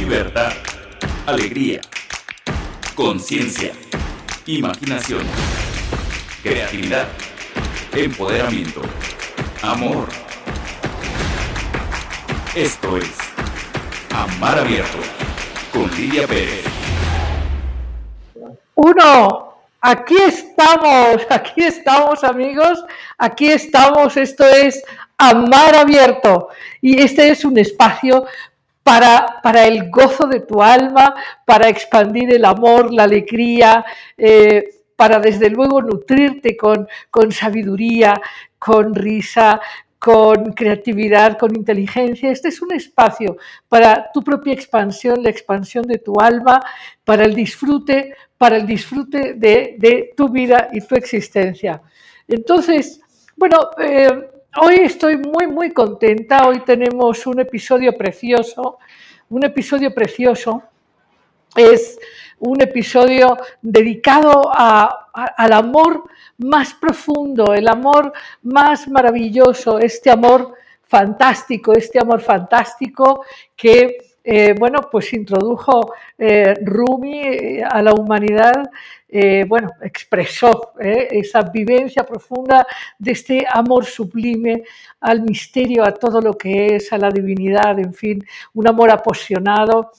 [0.00, 0.52] libertad,
[1.26, 1.82] alegría,
[2.94, 3.72] conciencia,
[4.46, 5.20] imaginación,
[6.42, 7.06] creatividad,
[7.92, 8.80] empoderamiento,
[9.62, 10.08] amor.
[12.54, 13.12] Esto es
[14.14, 14.98] Amar Abierto
[15.70, 16.64] con Lidia Pérez.
[18.76, 22.82] Uno, aquí estamos, aquí estamos amigos,
[23.18, 24.82] aquí estamos, esto es
[25.18, 26.48] Amar Abierto
[26.80, 28.24] y este es un espacio
[28.82, 33.84] para, para, el gozo de tu alma, para expandir el amor, la alegría,
[34.16, 34.64] eh,
[34.96, 38.20] para desde luego nutrirte con, con sabiduría,
[38.58, 39.60] con risa,
[39.98, 42.30] con creatividad, con inteligencia.
[42.30, 43.36] Este es un espacio
[43.68, 46.60] para tu propia expansión, la expansión de tu alma,
[47.04, 51.82] para el disfrute, para el disfrute de, de tu vida y tu existencia.
[52.26, 53.00] Entonces,
[53.36, 56.48] bueno, eh, Hoy estoy muy, muy contenta.
[56.48, 58.78] Hoy tenemos un episodio precioso.
[59.28, 60.64] Un episodio precioso
[61.54, 62.00] es
[62.40, 66.02] un episodio dedicado al amor
[66.38, 73.24] más profundo, el amor más maravilloso, este amor fantástico, este amor fantástico
[73.54, 78.70] que eh, bueno, pues introdujo eh, Rumi eh, a la humanidad,
[79.48, 82.64] bueno, expresó esa vivencia profunda
[82.96, 84.62] de este amor sublime
[85.00, 89.90] al misterio, a todo lo que es, a la divinidad, en fin, un amor apasionado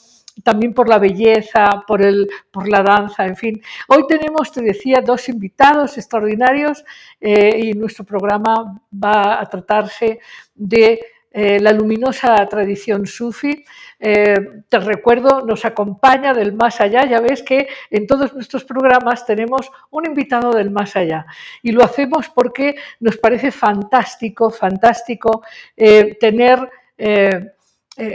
[0.43, 3.61] también por la belleza, por, el, por la danza, en fin.
[3.89, 6.81] Hoy tenemos, te decía, dos invitados extraordinarios
[7.19, 10.21] y nuestro programa va a tratarse
[10.55, 11.01] de
[11.31, 13.63] eh, la luminosa tradición sufi.
[13.99, 17.05] Eh, te recuerdo, nos acompaña del más allá.
[17.05, 21.25] Ya ves que en todos nuestros programas tenemos un invitado del más allá.
[21.61, 25.43] Y lo hacemos porque nos parece fantástico, fantástico
[25.77, 26.69] eh, tener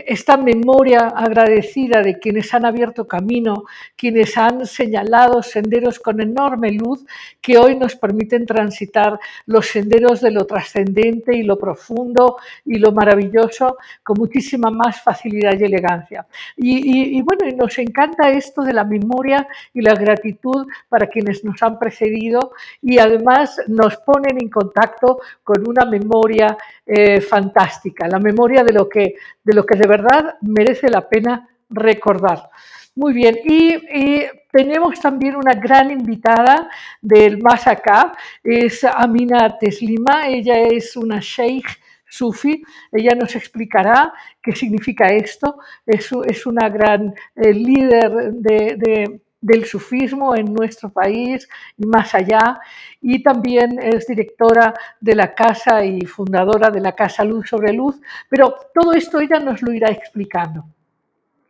[0.06, 3.64] esta memoria agradecida de quienes han abierto camino,
[3.96, 7.04] quienes han señalado senderos con enorme luz
[7.40, 12.90] que hoy nos permiten transitar los senderos de lo trascendente y lo profundo y lo
[12.90, 16.26] maravilloso con muchísima más facilidad y elegancia.
[16.56, 21.78] Y, bueno, nos encanta esto de la memoria y la gratitud para quienes nos han
[21.78, 22.52] precedido
[22.82, 28.88] y además nos ponen en contacto con una memoria eh, fantástica, la memoria de lo
[28.88, 29.14] que
[29.46, 32.50] de lo que de verdad merece la pena recordar.
[32.96, 36.68] Muy bien, y, tenemos también una gran invitada
[37.00, 41.68] del más acá, es Amina Teslima, ella es una sheikh
[42.08, 49.64] sufi, ella nos explicará qué significa esto, es, es una gran eh, líder de del
[49.64, 52.58] sufismo en nuestro país y más allá.
[53.00, 58.00] Y también es directora de la casa y fundadora de la Casa Luz sobre Luz.
[58.28, 60.64] Pero todo esto ella nos lo irá explicando.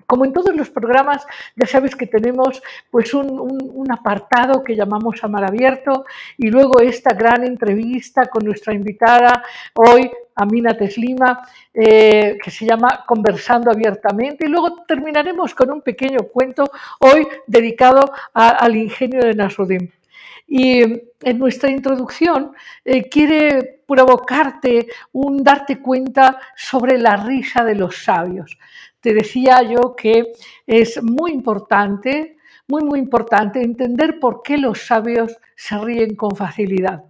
[0.06, 1.26] Como en todos los programas,
[1.56, 6.04] ya sabes que tenemos pues un, apartado que llamamos Amar Abierto
[6.36, 9.42] y luego esta gran entrevista con nuestra invitada
[9.74, 11.42] hoy, Amina Teslima,
[11.74, 14.47] eh, que se llama Conversando Abiertamente.
[14.47, 16.70] Y luego terminaremos con un pequeño cuento
[17.00, 19.92] hoy dedicado al ingenio de Nasruddin.
[20.48, 20.80] Y
[21.22, 22.52] en nuestra introducción
[22.84, 28.56] eh, quiere provocarte un darte cuenta sobre la risa de los sabios
[29.06, 30.32] te decía yo que
[30.66, 37.04] es muy importante, muy, muy importante entender por qué los sabios se ríen con facilidad.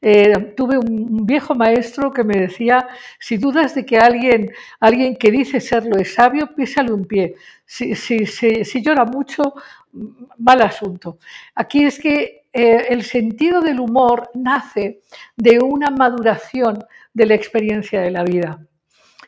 [0.00, 2.86] Eh, tuve un viejo maestro que me decía,
[3.18, 7.34] si dudas de que alguien, alguien que dice serlo es sabio, písale un pie.
[7.64, 9.54] Si, si, llora mucho,
[10.38, 11.18] mal asunto.
[11.54, 15.00] Aquí es que eh, el sentido del humor nace
[15.36, 18.58] de una maduración de la experiencia de la vida.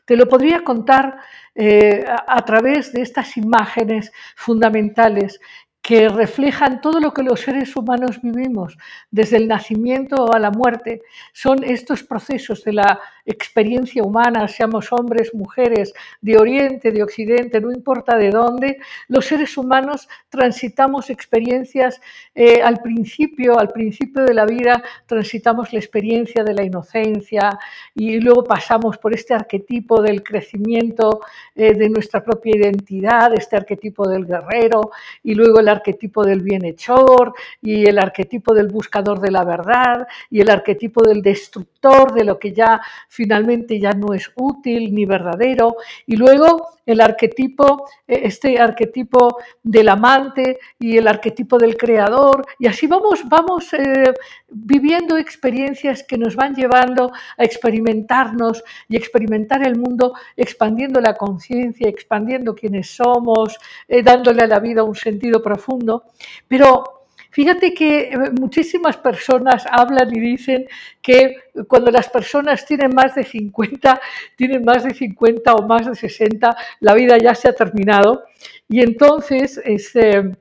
[0.05, 1.19] Te lo podría contar
[1.55, 5.41] eh, a, través de estas imágenes fundamentales
[5.83, 8.77] que reflejan todo lo que los seres humanos vivimos,
[9.11, 11.03] desde el nacimiento a la muerte.
[11.33, 17.73] Son estos procesos de la experiencia humana, seamos hombres, mujeres, de Oriente, de Occidente, no
[17.73, 18.79] importa de dónde,
[19.09, 22.01] los seres humanos transitamos experiencias
[22.35, 27.59] eh, al principio, al principio de la vida, transitamos la experiencia de la inocencia
[27.95, 31.21] y luego pasamos por este arquetipo del crecimiento
[31.55, 34.91] eh, de nuestra propia identidad, este arquetipo del guerrero
[35.23, 40.51] y luego arquetipo del bienhechor y el arquetipo del buscador de la verdad y el
[40.51, 45.77] arquetipo del destructor de lo que ya finalmente ya no es útil ni verdadero.
[46.07, 52.47] Y luego el arquetipo, eh, este arquetipo del amante y el arquetipo del creador.
[52.59, 54.13] Y así vamos, vamos eh,
[54.49, 61.89] viviendo experiencias que nos van llevando a experimentarnos y experimentar el mundo, expandiendo la conciencia,
[61.89, 63.59] expandiendo quiénes somos,
[63.89, 66.05] eh, dándole a la vida un sentido profundo.
[66.49, 67.00] Pero
[67.31, 70.67] Fíjate que eh, muchísimas personas hablan y dicen
[71.01, 71.37] que
[71.69, 74.01] cuando las personas tienen más de 50,
[74.37, 78.25] tienen más de 50 o más de 60, la vida ya se ha terminado.
[78.69, 80.33] Y entonces, este,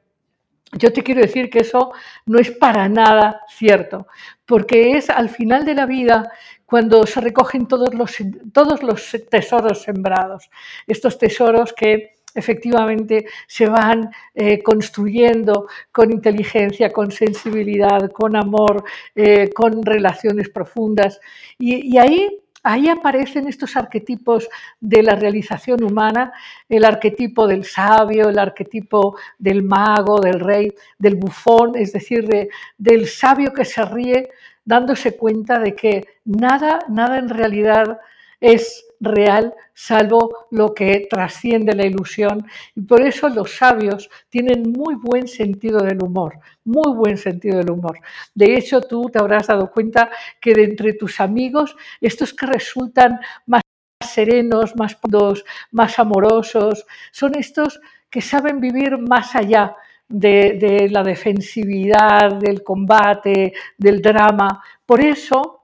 [0.73, 1.91] yo te quiero decir que eso
[2.25, 4.07] no es para nada cierto,
[4.45, 6.31] porque es al final de la vida
[6.65, 8.15] cuando se recogen todos los,
[8.53, 10.49] todos los tesoros sembrados,
[10.85, 18.83] estos tesoros que efectivamente se van eh, construyendo con inteligencia, con sensibilidad, con amor,
[19.15, 21.19] eh, con relaciones profundas.
[21.57, 22.27] Y, ahí,
[22.63, 24.49] ahí aparecen estos arquetipos
[24.79, 26.33] de la realización humana,
[26.67, 32.27] el arquetipo del sabio, el arquetipo del mago, del rey, del bufón, es decir,
[32.77, 34.29] del sabio que se ríe
[34.65, 37.99] dándose cuenta de que nada, nada en realidad
[38.39, 42.45] es real salvo lo que trasciende la ilusión.
[42.75, 47.71] Y por eso los sabios tienen muy buen sentido del humor, muy buen sentido del
[47.71, 47.99] humor.
[48.33, 50.09] De hecho, tú te habrás dado cuenta
[50.41, 53.61] que de entre tus amigos, estos que resultan más
[54.03, 57.79] serenos, más pondos, más amorosos, son estos
[58.09, 59.75] que saben vivir más allá
[60.07, 64.63] de, la defensividad, del combate, del drama.
[64.85, 65.58] Por eso,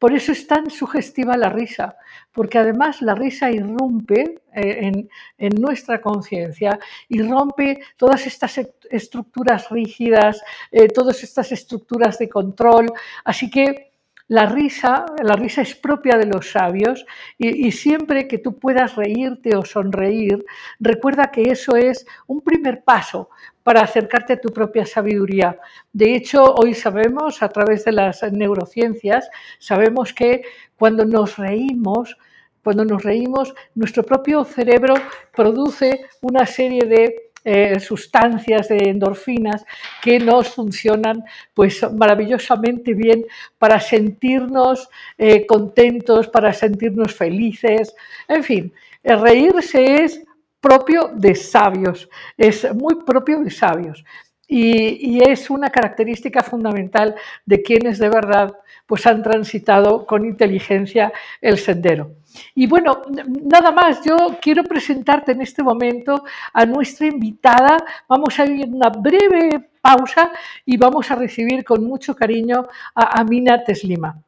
[0.00, 1.96] por eso es tan sugestiva la risa,
[2.32, 6.80] porque además la risa irrumpe eh, en, nuestra conciencia,
[7.10, 8.58] irrumpe todas estas
[8.90, 10.42] estructuras rígidas,
[10.72, 12.90] eh, todas estas estructuras de control.
[13.24, 13.89] Así que
[14.30, 17.04] la risa, la risa es propia de los sabios
[17.36, 20.46] y, y, siempre que tú puedas reírte o sonreír,
[20.78, 23.30] recuerda que eso es un primer paso
[23.64, 25.58] para acercarte a tu propia sabiduría.
[25.92, 29.28] De hecho, hoy sabemos, a través de las neurociencias,
[29.58, 30.42] sabemos que
[30.76, 32.16] cuando nos reímos,
[32.62, 34.94] cuando nos reímos, nuestro propio cerebro
[35.34, 39.64] produce una serie de eh, sustancias de endorfinas
[40.02, 43.24] que nos funcionan pues maravillosamente bien
[43.58, 47.94] para sentirnos eh, contentos, para sentirnos felices.
[48.28, 48.72] En fin,
[49.02, 50.22] el reírse es
[50.60, 54.04] propio de sabios, es muy propio de sabios.
[54.52, 57.14] Y, es una característica fundamental
[57.46, 58.52] de quienes de verdad
[58.84, 62.16] pues han transitado con inteligencia el sendero.
[62.56, 63.02] Y bueno,
[63.44, 67.76] nada más, yo quiero presentarte en este momento a nuestra invitada.
[68.08, 70.32] Vamos a ir una breve pausa
[70.64, 74.20] y vamos a recibir con mucho cariño a Amina Teslima.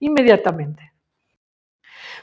[0.00, 0.87] Inmediatamente.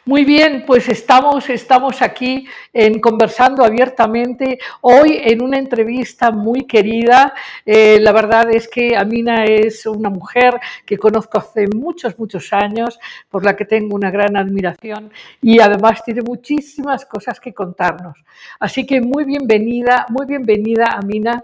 [0.07, 7.33] Muy bien, pues estamos, estamos aquí en conversando abiertamente hoy en una entrevista muy querida.
[7.65, 12.99] Eh, la verdad es que Amina es una mujer que conozco hace muchos, muchos años,
[13.29, 15.11] por la que tengo una gran admiración
[15.41, 18.23] y además tiene muchísimas cosas que contarnos.
[18.59, 21.43] Así que muy bienvenida, muy bienvenida Amina,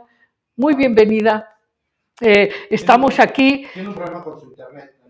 [0.55, 1.57] muy bienvenida.
[2.21, 3.65] Eh, estamos aquí.
[3.73, 5.00] Tiene un programa por su internet.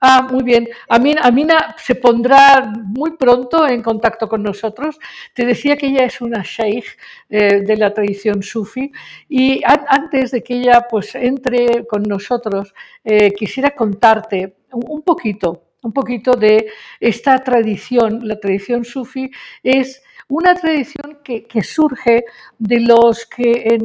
[0.00, 0.68] Ah, muy bien.
[0.88, 4.96] Amina, se pondrá muy pronto en contacto con nosotros.
[5.34, 6.86] Te decía que ella es una sheikh
[7.28, 8.92] eh, de la tradición sufi
[9.28, 12.72] y antes de que ella pues entre con nosotros,
[13.02, 16.68] eh, quisiera contarte un poquito, un poquito de
[17.00, 18.20] esta tradición.
[18.22, 19.28] La tradición sufi
[19.64, 22.24] es una tradición que, surge
[22.58, 23.78] de los que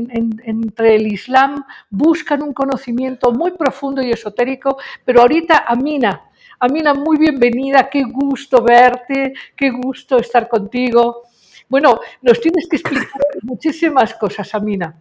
[0.44, 7.18] entre el Islam buscan un conocimiento muy profundo y esotérico, pero ahorita Amina, Amina, muy
[7.18, 11.24] bienvenida, qué gusto verte, qué gusto estar contigo.
[11.68, 14.96] Bueno, nos tienes que explicar muchísimas cosas, Amina.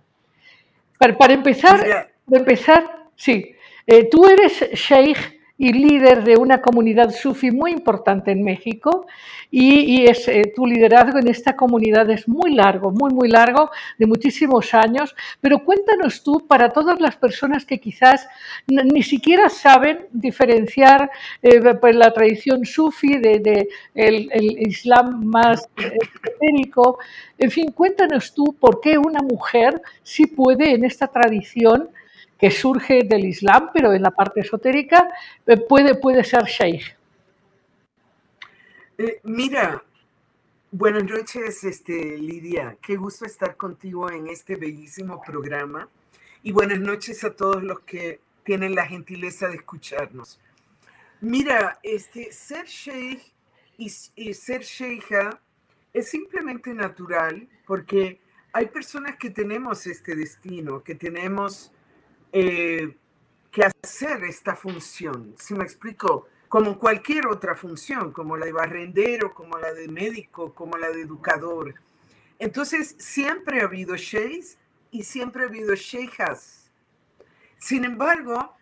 [0.98, 3.54] Para, empezar, para empezar, sí,
[3.86, 9.06] eh, tú eres sheikh y líder de una comunidad sufi muy importante en México.
[9.50, 14.06] Y, es, eh, tu liderazgo en esta comunidad es muy largo, muy, muy largo, de
[14.06, 18.26] muchísimos años, pero cuéntanos tú para todas las personas que quizás
[18.66, 21.10] ni siquiera saben diferenciar
[21.42, 24.30] eh, pues, la tradición sufi de, el,
[24.66, 26.98] Islam más esotérico,
[27.38, 31.90] en fin, cuéntanos tú por qué una mujer sí puede en esta tradición
[32.42, 35.08] que surge del Islam, pero en la parte esotérica
[35.46, 36.82] eh, puede, puede ser sheikh.
[38.98, 39.80] Eh, mira,
[40.72, 42.76] buenas noches, este, Lidia.
[42.82, 45.88] Qué gusto estar contigo en este bellísimo programa.
[46.42, 50.40] Y buenas noches a todos los que tienen la gentileza de escucharnos.
[51.20, 53.22] Mira, este, ser sheikh
[53.78, 53.88] y,
[54.34, 55.40] ser sheikha
[55.92, 58.18] es simplemente natural porque
[58.52, 61.70] hay personas que tenemos este destino, que tenemos
[62.32, 62.96] eh,
[63.50, 65.34] que hacer esta función.
[65.38, 70.54] Si me explico, como cualquier otra función, como la de barrendero, como la de médico,
[70.54, 71.74] como la de educador.
[72.38, 74.58] Entonces, siempre ha habido sheikhs
[74.90, 76.70] y siempre ha habido sheijas.
[77.58, 78.54] Sin embargo,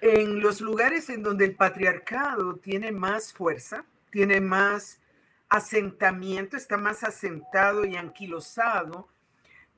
[0.00, 5.00] en los lugares en donde el patriarcado tiene más fuerza, tiene más
[5.48, 9.08] asentamiento, está más asentado y anquilosado,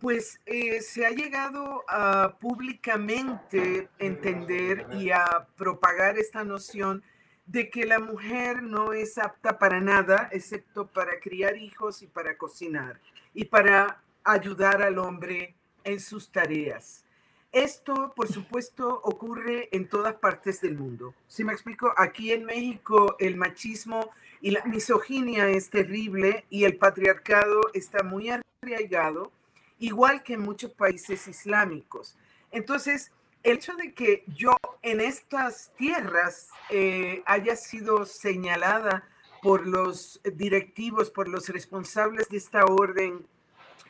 [0.00, 7.02] pues eh, se ha llegado a públicamente entender y a propagar esta noción
[7.47, 12.38] de que la mujer no es apta para nada, excepto para criar hijos y para
[12.38, 13.00] cocinar
[13.35, 15.54] y para ayudar al hombre
[15.85, 17.04] en sus tareas.
[17.52, 21.14] Esto, por supuesto, ocurre en todas partes del mundo.
[21.26, 26.76] Si me explico, aquí en México el machismo y la misoginia es terrible y el
[26.76, 29.33] patriarcado está muy arraigado,
[29.80, 32.16] igual que en muchos países islámicos.
[32.52, 33.10] Entonces,
[33.42, 39.08] el hecho de que yo en estas tierras eh, haya sido señalada
[39.42, 43.26] por los directivos, por los responsables de esta orden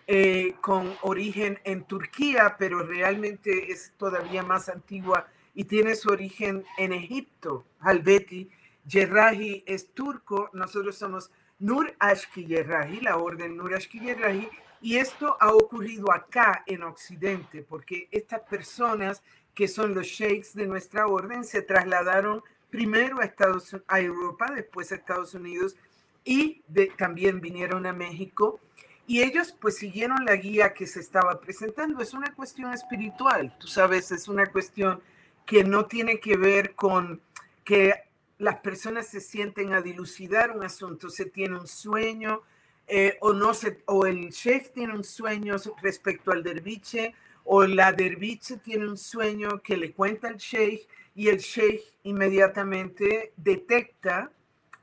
[0.07, 6.65] eh, con origen en Turquía, pero realmente es todavía más antigua y tiene su origen
[6.79, 7.65] en Egipto.
[7.81, 8.49] Halbeti
[8.87, 14.49] Yerrahi es turco, nosotros somos Nur Ashki Yerrahi, la orden Nur Ashki Yerrahi,
[14.81, 19.23] y esto ha ocurrido acá en Occidente, porque estas personas
[19.55, 24.91] que son los sheikhs de nuestra orden se trasladaron primero a, Estados, a Europa, después
[24.91, 25.77] a Estados Unidos
[26.25, 26.63] y
[26.97, 28.61] también vinieron a México
[29.07, 32.01] y ellos pues siguieron la guía que se estaba presentando.
[32.01, 35.03] Es una cuestión espiritual, tú sabes, es una cuestión
[35.45, 37.21] que no tiene que ver con
[37.65, 37.93] que
[38.39, 42.43] las personas se sienten a dilucidar un asunto, se tiene un sueño
[42.91, 47.93] eh, o no se, o el chef tiene un sueño respecto al derviche o la
[47.93, 54.31] derviche tiene un sueño que le cuenta al sheikh y el sheikh inmediatamente detecta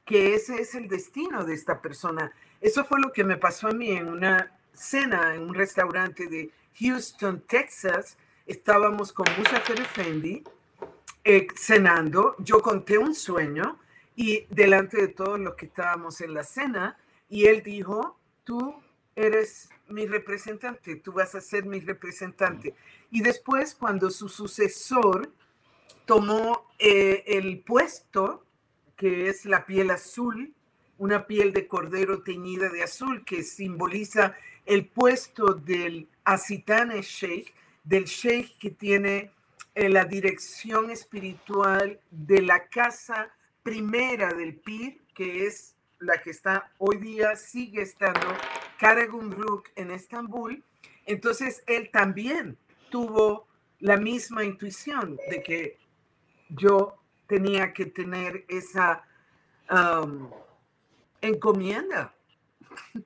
[0.05, 3.71] que ese es el destino de esta persona eso fue lo que me pasó a
[3.71, 8.17] mí en una cena en un restaurante de Houston, Texas.
[8.45, 10.43] Estábamos con Musa Effendi
[11.23, 12.35] eh, cenando.
[12.39, 13.77] Yo conté un sueño
[14.15, 16.97] y delante de todos los que estábamos en la cena,
[17.29, 18.75] y él dijo, tú
[19.15, 22.75] eres mi representante, tú vas a ser mi representante.
[23.10, 25.31] Y después, cuando su sucesor
[26.05, 28.43] tomó eh, el puesto,
[28.96, 30.53] que es la piel azul,
[30.98, 37.53] una piel de cordero teñida de azul que simboliza el puesto del Asitane Sheikh,
[37.84, 39.31] del Sheikh que tiene
[39.75, 43.31] eh, la dirección espiritual de la casa
[43.63, 48.27] primera del Pir, que es la que está hoy día, sigue estando
[48.80, 50.63] Karagumruk en Estambul.
[51.06, 52.58] Entonces él también
[52.89, 53.48] tuvo
[53.80, 55.77] la misma intuición de que
[56.50, 59.04] yo tenía que tener esa
[61.22, 62.13] encomienda.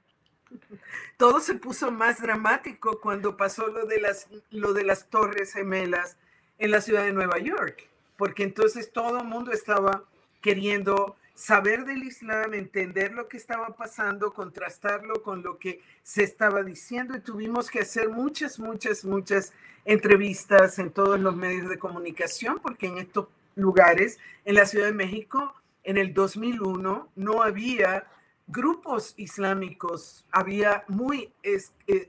[1.17, 6.17] Todo se puso más dramático cuando pasó lo de las, lo de las Torres Gemelas
[6.57, 10.03] en la ciudad de Nueva York, porque entonces todo el mundo estaba
[10.41, 16.61] queriendo saber del Islam, entender lo que estaba pasando, contrastarlo con lo que se estaba
[16.61, 19.51] diciendo y tuvimos que hacer muchas, muchas, muchas
[19.83, 24.93] entrevistas en todos los medios de comunicación, porque en estos lugares, en la Ciudad de
[24.93, 28.05] México, en el 2001 no había
[28.45, 31.59] grupos islámicos, había muy e,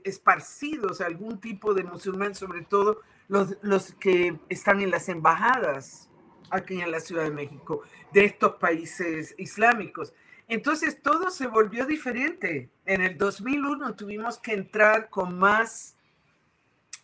[0.03, 6.07] esparcidos algún tipo de musulmán, sobre todo los, los que están en las embajadas
[6.53, 7.81] aquí en la Ciudad de México,
[8.11, 10.13] de estos países islámicos.
[10.47, 12.69] Entonces todo se volvió diferente.
[12.85, 15.95] En el 2001 tuvimos que entrar con más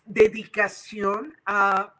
[0.05, 1.95] dedicación a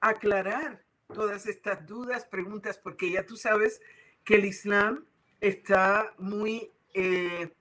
[0.00, 0.82] aclarar
[1.12, 3.80] todas estas dudas, preguntas, porque ya tú sabes
[4.24, 5.04] que el Islam
[5.40, 7.52] está muy eh,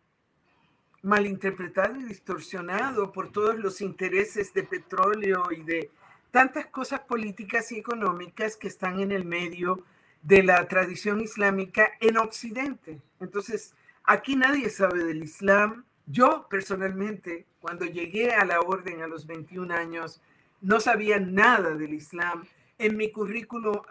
[1.01, 5.91] malinterpretado y distorsionado por todos los intereses de petróleo y de
[6.31, 9.83] tantas cosas políticas y económicas que están en el medio
[10.21, 12.99] de la tradición islámica en Occidente.
[13.19, 15.83] Entonces, aquí nadie sabe del Islam.
[16.05, 20.21] Yo personalmente, cuando llegué a la orden a los 21 años,
[20.61, 22.45] no sabía nada del Islam
[22.81, 23.85] en mi currículo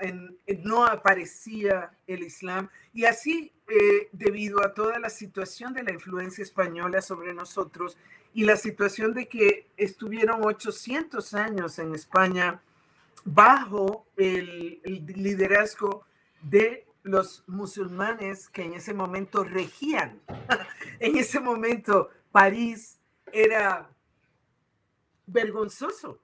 [0.65, 6.43] no aparecía el Islam y así eh, debido a toda la situación de la influencia
[6.43, 7.97] española sobre nosotros
[8.35, 12.61] y la situación de que estuvieron 800 años en España
[13.25, 16.05] bajo el, liderazgo
[16.43, 20.21] de los musulmanes que en ese momento regían.
[20.99, 22.99] en ese momento París
[23.33, 23.89] era
[25.27, 26.19] vergonzoso.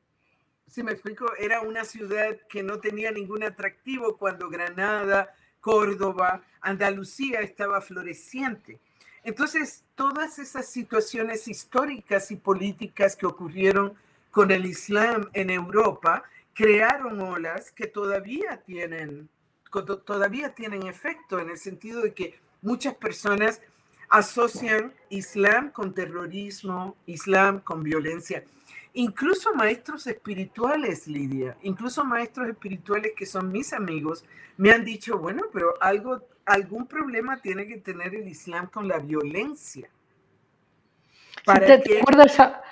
[0.69, 7.41] Si me explico, era una ciudad que no tenía ningún atractivo cuando Granada, Córdoba, Andalucía
[7.41, 8.81] estaba floreciente.
[9.23, 13.95] Entonces, todas esas situaciones históricas y políticas que ocurrieron
[14.31, 19.29] con el Islam en Europa crearon olas que todavía tienen,
[20.05, 23.61] todavía tienen efecto en el sentido de que muchas personas
[24.09, 28.45] asocian Islam con terrorismo, Islam con violencia.
[28.99, 34.25] Incluso maestros espirituales, Lidia, incluso maestros espirituales que son mis amigos,
[34.57, 38.99] me han dicho, bueno, pero algo, algún problema tiene que tener el Islam con la
[38.99, 39.91] violencia.
[41.45, 42.63] Para si te, acuerdas, a,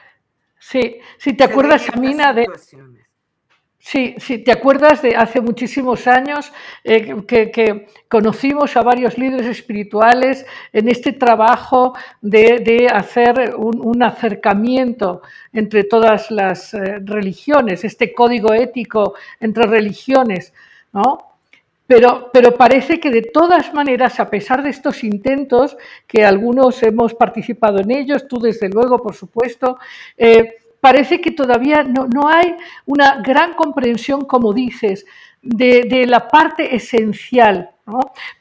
[0.58, 2.46] sí, si te acuerdas, Amina, de,
[3.86, 6.50] Sí, sí, te acuerdas de hace muchísimos años
[6.84, 15.20] eh, que, conocimos a varios líderes espirituales en este trabajo de, hacer un, acercamiento
[15.52, 20.54] entre todas las eh, religiones, este código ético entre religiones,
[20.94, 21.34] ¿no?
[21.86, 25.76] Pero, pero, parece que de todas maneras, a pesar de estos intentos,
[26.06, 29.78] que algunos hemos participado en ellos, tú desde luego, por supuesto,
[30.16, 35.06] eh, parece que todavía no, hay una gran comprensión, como dices,
[35.40, 37.70] de, la parte esencial.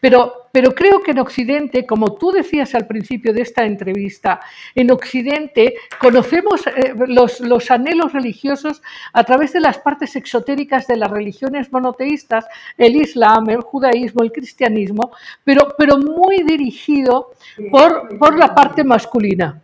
[0.02, 4.42] Pero, pero creo que en Occidente, como tú decías al principio de esta entrevista,
[4.76, 8.82] en Occidente conocemos eh, los, los, anhelos religiosos
[9.14, 12.46] a través de las partes exotéricas de las religiones monoteístas,
[12.78, 15.12] el Islam, el judaísmo, el cristianismo,
[15.46, 17.32] pero, pero muy dirigido
[17.72, 19.62] por, por la parte masculina.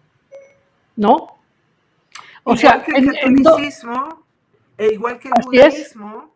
[0.96, 1.39] ¿No?
[2.50, 4.26] O sea, que el catolicismo,
[4.78, 6.36] e igual que el budismo,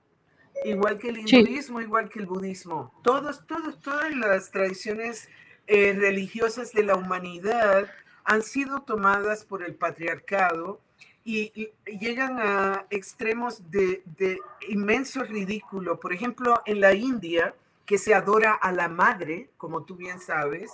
[0.64, 5.28] igual que el hinduismo, igual que el budismo, todos, todos, todas las tradiciones
[5.66, 7.90] eh, religiosas de la humanidad
[8.26, 10.80] han sido tomadas por el patriarcado
[11.26, 14.04] y, llegan a extremos de,
[14.68, 16.00] inmenso ridículo.
[16.00, 17.56] Por ejemplo, en la India,
[17.86, 20.72] que se adora a la madre, como tú bien sabes,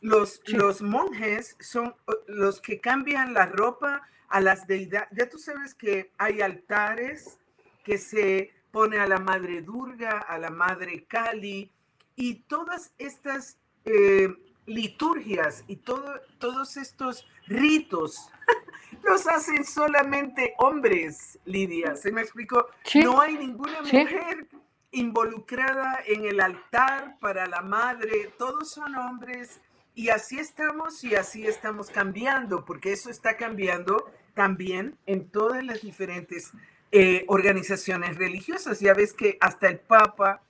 [0.00, 1.94] los, los monjes son
[2.26, 5.08] los que cambian la ropa a las deidades.
[5.12, 7.38] Ya tú sabes que hay altares
[7.84, 11.70] que se pone a la Madre Durga, a la Madre Kali,
[12.16, 14.28] y todas estas eh,
[14.66, 18.28] liturgias y todo, todos estos ritos
[19.02, 21.96] los hacen solamente hombres, Lidia.
[21.96, 22.66] ¿Se me explicó?
[23.02, 24.46] No hay ninguna mujer
[24.92, 29.60] involucrada en el altar para la madre, todos son hombres
[29.94, 35.82] y así estamos y así estamos cambiando, porque eso está cambiando también en todas las
[35.82, 36.52] diferentes
[36.92, 38.80] eh, organizaciones religiosas.
[38.80, 40.42] Ya ves que hasta el Papa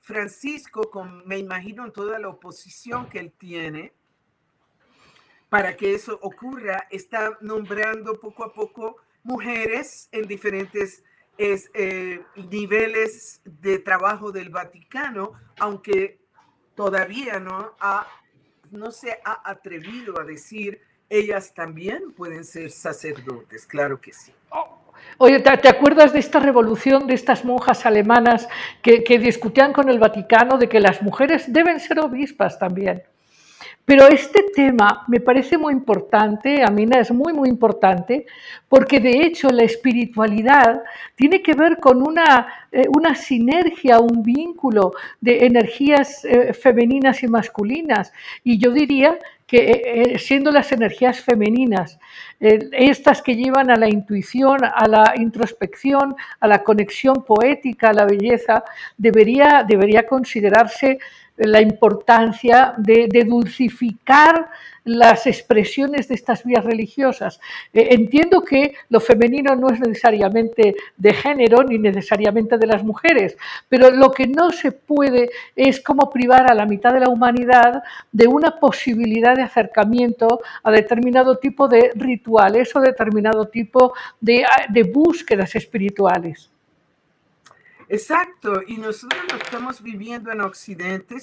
[0.00, 3.92] Francisco, con, me imagino toda la oposición que él tiene,
[5.48, 11.02] para que eso ocurra, está nombrando poco a poco mujeres en diferentes
[11.38, 16.20] eh, niveles de trabajo del Vaticano, aunque
[16.74, 18.06] todavía no, ha,
[18.70, 24.32] no se ha atrevido a decir ellas también pueden ser sacerdotes, claro que sí.
[25.18, 28.48] Oye, ¿te, acuerdas de esta revolución de estas monjas alemanas
[28.82, 33.02] que, discutían con el Vaticano de que las mujeres deben ser obispas también?
[33.86, 38.26] Pero este tema me parece muy importante, Amina, es muy, muy importante,
[38.68, 40.82] porque de hecho la espiritualidad
[41.14, 47.28] tiene que ver con una, eh, una sinergia, un vínculo de energías eh, femeninas y
[47.28, 48.12] masculinas.
[48.42, 51.98] Y yo diría que eh, siendo las energías femeninas,
[52.40, 58.04] estas que llevan a la intuición, a la introspección, a la conexión poética, a la
[58.04, 58.64] belleza,
[58.98, 60.98] debería, debería considerarse
[61.36, 64.48] la importancia de, dulcificar
[64.86, 67.40] las expresiones de estas vías religiosas.
[67.72, 73.36] Eh, entiendo que lo femenino no es necesariamente de género ni necesariamente de las mujeres,
[73.68, 77.82] pero lo que no se puede es como privar a la mitad de la humanidad
[78.12, 84.44] de una posibilidad de acercamiento a determinado tipo de rituales o determinado tipo de
[84.92, 86.50] búsquedas espirituales.
[87.88, 91.20] Exacto, y nosotros lo estamos viviendo en Occidente.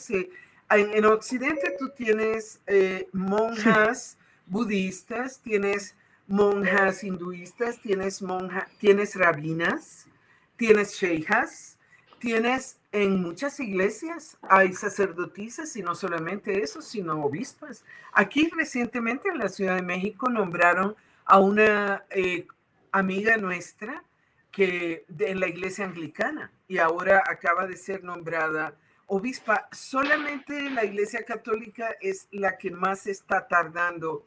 [0.77, 5.95] En, Occidente tú tienes eh, monjas budistas, tienes
[6.27, 10.07] monjas hinduistas, tienes, monja, tienes rabinas,
[10.55, 11.77] tienes sheijas,
[12.19, 17.83] tienes en muchas iglesias hay sacerdotisas y no solamente eso, sino obispas.
[18.13, 22.47] Aquí recientemente en la Ciudad de México nombraron a una eh,
[22.91, 24.03] amiga nuestra
[24.51, 28.75] que en la iglesia anglicana y ahora acaba de ser nombrada
[29.07, 34.25] obispa, solamente la Iglesia Católica es la que más está tardando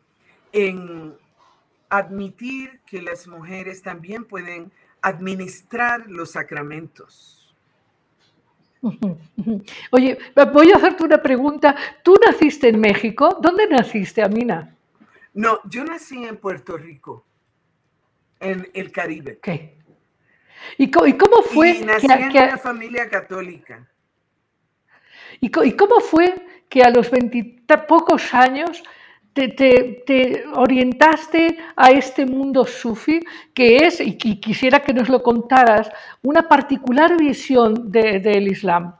[0.52, 1.14] en
[1.88, 7.54] admitir que las mujeres también pueden administrar los sacramentos.
[9.90, 10.18] Oye,
[10.52, 11.76] voy a hacerte una pregunta.
[12.02, 13.38] ¿Tú naciste en México?
[13.40, 14.74] ¿Dónde naciste, Amina?
[15.34, 17.24] No, yo nací en Puerto Rico,
[18.40, 19.38] en el Caribe.
[19.42, 19.76] ¿Qué?
[20.78, 21.72] ¿Y, cómo, fue?
[21.72, 23.86] Y nací en una familia católica.
[25.40, 26.34] ¿Y, cómo fue
[26.68, 28.82] que a los veintipocos años
[29.32, 33.20] te, orientaste a este mundo sufi
[33.52, 35.90] que es, y, quisiera que nos lo contaras,
[36.22, 38.94] una particular visión del Islam?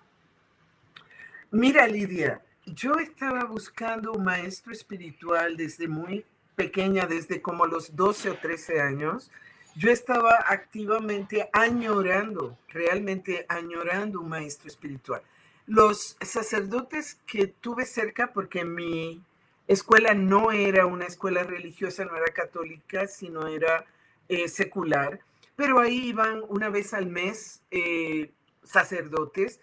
[1.51, 8.31] Mira, Lidia, yo estaba buscando un maestro espiritual desde muy pequeña, desde como los 12
[8.31, 9.31] o 13 años.
[9.77, 15.23] Yo estaba activamente añorando, realmente añorando un maestro espiritual.
[15.67, 19.23] Los sacerdotes que tuve cerca, porque mi
[19.67, 23.85] escuela no era una escuela religiosa, no era católica, sino era
[24.29, 25.21] eh, secular,
[25.57, 28.31] pero ahí iban una vez al mes eh,
[28.63, 29.61] sacerdotes.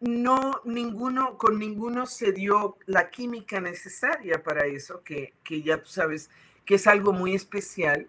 [0.00, 6.30] No, ninguno, con ninguno se dio la química necesaria para eso, que, ya tú sabes
[6.64, 8.08] que es algo muy especial.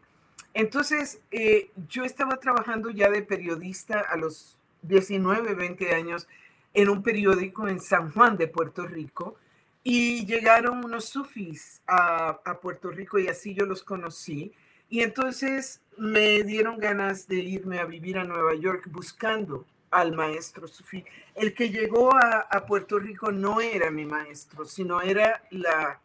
[0.54, 6.28] Entonces, eh, yo estaba trabajando ya de periodista a los 19, 20 años
[6.74, 9.36] en un periódico en San Juan de Puerto Rico
[9.84, 14.52] y llegaron unos sufis a, Puerto Rico y así yo los conocí.
[14.90, 20.68] Y entonces me dieron ganas de irme a vivir a Nueva York buscando al maestro
[20.68, 21.04] sufí.
[21.36, 26.00] El que llegó a, a, Puerto Rico no era mi maestro, sino era la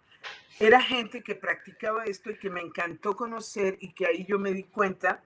[0.58, 4.52] era gente que practicaba esto y que me encantó conocer y que ahí yo me
[4.52, 5.22] di cuenta,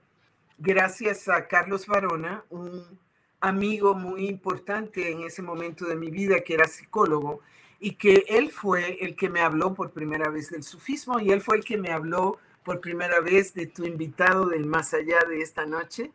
[0.57, 2.99] gracias a Carlos Varona, un
[3.41, 7.41] amigo muy importante en ese momento de mi vida que era psicólogo,
[7.83, 11.41] y que él fue el que me habló por primera vez del sufismo y él
[11.41, 15.41] fue el que me habló por primera vez de tu invitado del más allá de
[15.41, 16.11] esta noche,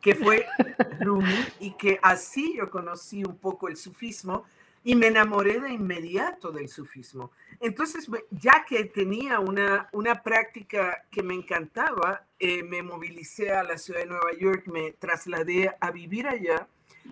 [0.00, 0.46] que fue
[1.00, 4.46] Rumi, y que así yo conocí un poco el sufismo
[4.82, 7.30] y me enamoré de inmediato del sufismo.
[7.60, 13.76] Entonces, ya que tenía una, una práctica que me encantaba, eh, me movilicé a la
[13.76, 16.66] ciudad de Nueva York, me trasladé a vivir allá,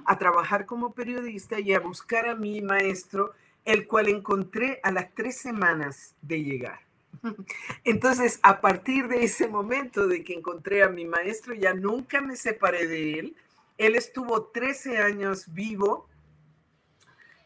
[0.06, 3.34] a trabajar como periodista y a buscar a mi maestro
[3.68, 6.80] el cual encontré a las tres semanas de llegar.
[7.84, 12.34] Entonces, a partir de ese momento de que encontré a mi maestro, ya nunca me
[12.34, 13.36] separé de él.
[13.76, 16.08] Él estuvo 13 años vivo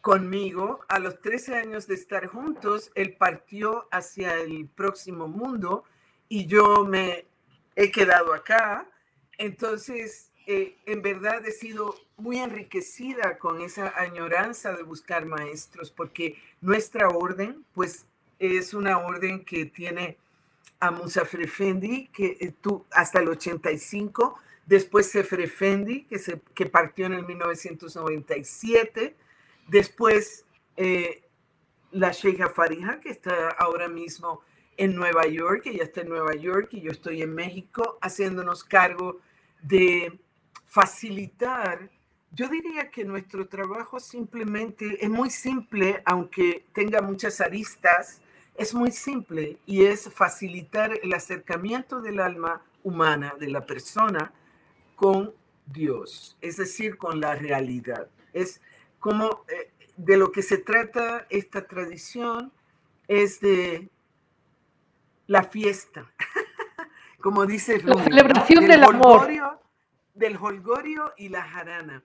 [0.03, 0.81] conmigo.
[0.89, 5.85] A los 13 años de estar juntos, él partió hacia el próximo mundo
[6.29, 7.25] y yo me
[7.77, 8.87] he quedado acá.
[9.39, 16.37] Entonces, eh, en verdad he sido muy enriquecida con esa añoranza de buscar maestros, porque
[16.61, 18.07] nuestra orden, pues,
[18.39, 20.19] es una orden que tiene
[20.81, 24.37] a Musa Frefendi, que eh, tú hasta el 85,
[24.67, 29.15] después Sefre Fendi, que, se, que partió en el 1997,
[29.69, 30.45] después
[30.77, 31.23] eh,
[31.91, 34.41] la Sheikha Farija, que está ahora mismo
[34.77, 39.21] en Nueva York, ella está en Nueva York y yo estoy en México, haciéndonos cargo
[39.63, 40.19] de
[40.65, 41.91] facilitar,
[42.35, 48.23] yo diría que nuestro trabajo simplemente es muy simple, aunque tenga muchas aristas,
[48.57, 54.33] es muy simple y es facilitar el acercamiento del alma humana, de la persona,
[54.97, 55.35] con
[55.67, 58.09] Dios, es decir, con la realidad.
[58.33, 58.63] Es
[59.03, 62.53] como eh, de lo que se trata esta tradición
[63.09, 63.89] es de
[65.27, 66.09] la fiesta,
[67.21, 69.29] como dice la celebración del, amor
[70.15, 72.05] del holgorio y la jarana.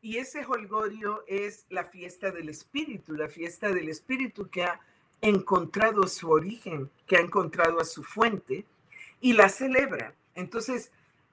[0.00, 4.80] Y ese holgorio es la fiesta del espíritu, la fiesta del espíritu que ha
[5.20, 8.64] encontrado su origen, que ha encontrado a su fuente
[9.20, 10.14] y la celebra.
[10.34, 10.90] Entonces,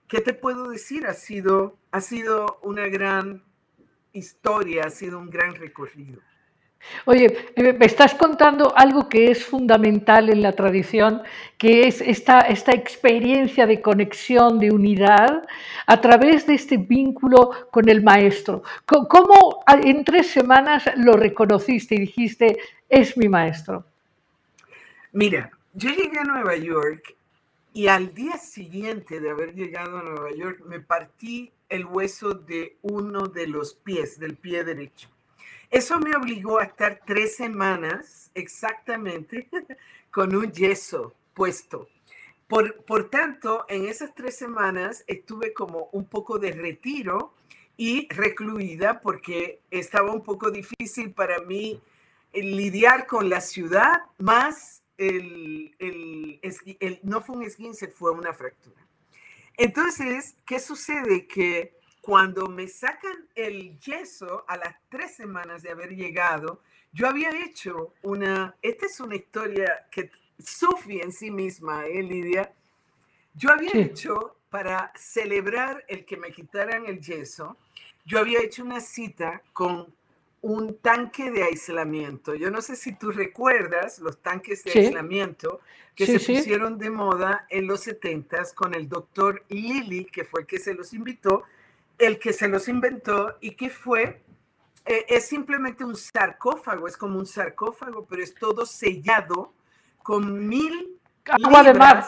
[0.10, 1.08] ¿qué te puedo decir?
[1.08, 3.47] Ha sido, ha sido una gran
[4.18, 6.22] historia, ha sido un gran recorrido.
[7.06, 11.22] Oye, eh, me estás contando algo que es fundamental en la tradición,
[11.58, 15.48] que es esta, esta experiencia de conexión, de unidad,
[15.86, 18.64] a través de este vínculo con el maestro.
[18.86, 22.58] ¿Cómo en tres semanas lo reconociste y dijiste,
[22.90, 23.86] es mi maestro?
[25.12, 27.16] Mira, yo llegué a Nueva York
[27.74, 32.78] y al día siguiente de haber llegado a Nueva York me partí el hueso de
[32.82, 35.10] uno de los pies, del pie derecho.
[35.70, 39.50] Eso me obligó a estar tres semanas exactamente
[40.12, 41.90] con un yeso puesto.
[42.48, 47.34] Por, por tanto, en esas tres semanas estuve como un poco de retiro
[47.76, 51.82] y recluida porque estaba un poco difícil para mí
[52.34, 58.86] lidiar con la ciudad, más el, el, no fue un esguince, fue una fractura.
[59.58, 61.28] Entonces, ¿qué sucede?
[61.28, 66.62] Que cuando me sacan el yeso a las tres semanas de haber llegado,
[66.93, 72.54] yo había hecho una, esta es una historia que Sufi en sí misma, ¿eh, Lidia?
[73.34, 77.58] Yo había hecho para celebrar el que me quitaran el yeso,
[78.06, 79.93] yo había hecho una cita con
[80.48, 82.34] un tanque de aislamiento.
[82.34, 85.60] Yo no sé si tú recuerdas los tanques de aislamiento
[85.94, 90.48] que se pusieron de moda en los 70 con el doctor Lilly, que fue el
[90.48, 91.44] que se los invitó,
[91.98, 94.22] el que se los inventó y que fue,
[94.86, 99.52] eh, es simplemente un sarcófago, es como un sarcófago, pero es todo sellado
[100.02, 102.08] con mil agua de mar.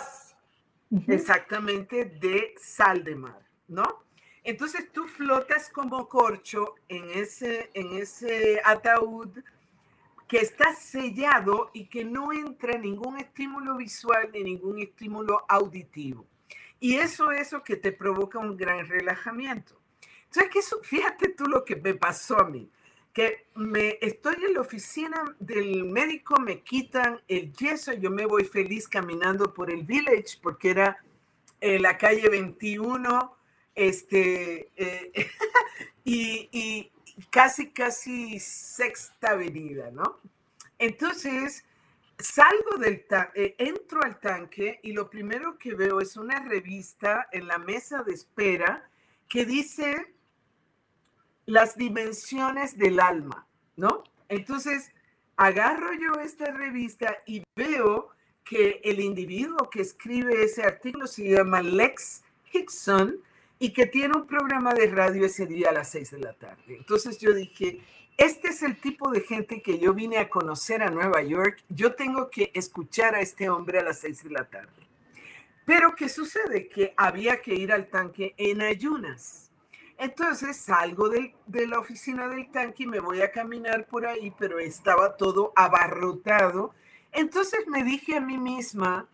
[1.08, 4.06] Exactamente, de sal de mar, ¿no?
[4.43, 9.30] Entonces tú flotas como corcho en ese, en ese ataúd
[10.28, 16.25] que está sellado y que no entra ningún estímulo visual ni ningún estímulo auditivo.
[16.80, 19.80] Y eso es lo que te provoca un gran relajamiento.
[20.25, 22.69] Entonces, que eso, fíjate tú lo que me pasó a mí,
[23.12, 28.45] que me estoy en la oficina del médico, me quitan el yeso, yo me voy
[28.45, 31.04] feliz caminando por el village porque era
[31.60, 33.36] eh, la calle 21
[33.75, 35.29] este, eh,
[36.03, 36.91] y,
[37.29, 40.19] casi, casi sexta avenida, ¿no?
[40.77, 41.63] Entonces,
[42.17, 43.05] salgo del
[43.36, 48.03] eh, entro al tanque y lo primero que veo es una revista en la mesa
[48.03, 48.89] de espera
[49.27, 50.13] que dice
[51.45, 54.03] las dimensiones del alma, ¿no?
[54.29, 54.91] Entonces,
[55.36, 58.10] agarro yo esta revista y veo
[58.43, 63.21] que el individuo que escribe ese artículo se llama Lex Hickson
[63.60, 66.78] y que tiene un programa de radio ese día a las seis de la tarde.
[66.78, 67.82] Entonces yo dije,
[68.17, 71.93] este es el tipo de gente que yo vine a conocer a Nueva York, yo
[71.93, 74.88] tengo que escuchar a este hombre a las seis de la tarde.
[75.65, 76.67] Pero ¿qué sucede?
[76.69, 79.52] Que había que ir al tanque en ayunas.
[79.98, 84.58] Entonces salgo de la oficina del tanque y me voy a caminar por ahí, pero
[84.58, 86.74] estaba todo abarrotado.
[87.12, 89.10] Entonces me dije a mí misma,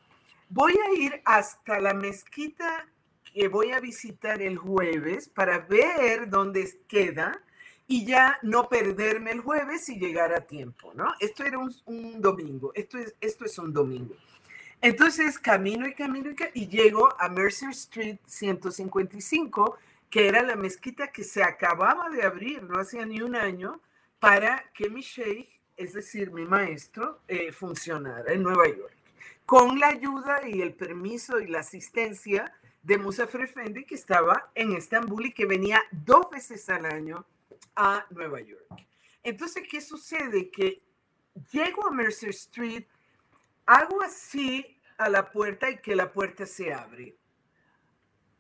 [0.50, 2.88] voy a ir hasta la mezquita
[3.36, 7.44] que voy a visitar el jueves para ver dónde queda
[7.86, 11.14] y ya no perderme el jueves y llegar a tiempo, ¿no?
[11.20, 14.16] Esto era un, domingo, esto es, esto es un domingo.
[14.82, 21.12] Entonces camino y camino y, y llego a Mercer Street 155, que era la mezquita
[21.12, 23.82] que se acababa de abrir, no hacía ni un año,
[24.18, 28.96] para que mi sheikh, es decir, mi maestro, eh, funcionara en Nueva York,
[29.46, 32.54] con la ayuda y el permiso y la asistencia
[32.86, 37.26] de Musa Effendi que estaba en Estambul y que venía dos veces al año
[37.76, 38.64] a Nueva York.
[39.24, 40.52] Entonces, ¿qué sucede?
[40.52, 40.84] Que
[41.52, 42.86] llego a Mercer Street,
[43.66, 47.18] hago así a la puerta y que la puerta se abre.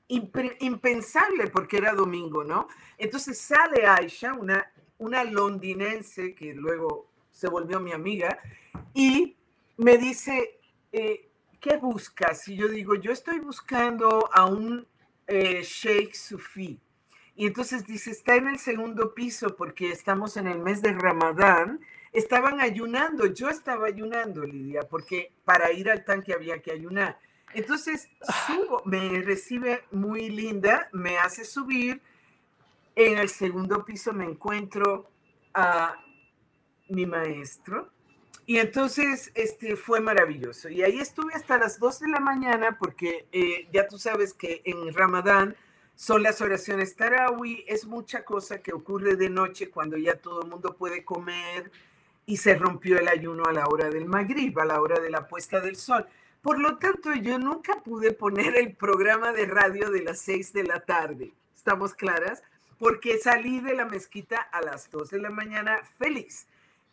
[0.07, 2.67] impensable porque era domingo, ¿no?
[2.99, 8.37] Entonces sale Aisha, una, una londinense que luego se volvió mi amiga,
[8.93, 9.35] y
[9.77, 10.59] me dice,
[10.91, 11.31] eh,
[11.65, 12.47] ¿qué buscas?
[12.47, 14.85] Y yo digo, yo estoy buscando a un
[15.25, 16.79] eh, Sheikh Sufi.
[17.35, 21.79] Y entonces dice, está en el segundo piso porque estamos en el mes de Ramadán.
[22.13, 27.17] Estaban ayunando, yo estaba ayunando, Lidia, porque para ir al tanque había que ayunar.
[27.55, 28.09] Entonces
[28.45, 31.99] subo, me recibe muy linda, me hace subir.
[32.93, 35.09] En el segundo piso me encuentro
[35.55, 35.95] a
[36.89, 37.89] mi maestro,
[38.47, 40.69] y entonces este, fue maravilloso.
[40.69, 44.61] Y ahí estuve hasta las 2 de la mañana porque eh, ya tú sabes que
[44.65, 45.55] en Ramadán
[45.95, 50.49] son las oraciones Tarawi, es mucha cosa que ocurre de noche cuando ya todo el
[50.49, 51.71] mundo puede comer
[52.27, 55.27] y se rompió el ayuno a la hora del Maghrib, a la hora de la
[55.27, 56.05] puesta del sol.
[56.41, 60.63] Por lo tanto, yo nunca pude poner el programa de radio de las 6 de
[60.63, 61.33] la tarde.
[61.55, 62.43] ¿Estamos claras?
[62.77, 66.45] Porque salí de la mezquita a las 2 de la mañana feliz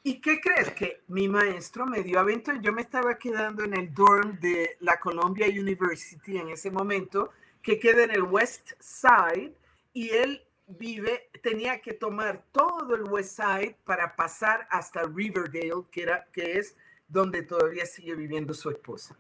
[0.05, 0.71] ¿Y qué crees?
[0.71, 2.53] Que mi maestro me dio avento.
[2.61, 7.31] Yo me estaba quedando en el dorm de la Columbia University en ese momento,
[7.63, 9.55] que queda en el West Side,
[9.93, 16.03] y él vive, tenía que tomar todo el West Side para pasar hasta Riverdale, que,
[16.03, 19.17] era, que es donde todavía sigue viviendo su esposa.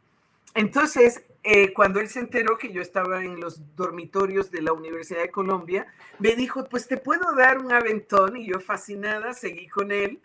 [0.54, 5.22] Entonces, eh, cuando él se enteró que yo estaba en los dormitorios de la Universidad
[5.22, 5.86] de Colombia,
[6.18, 10.20] me dijo, pues te puedo dar un aventón, y yo fascinada seguí con él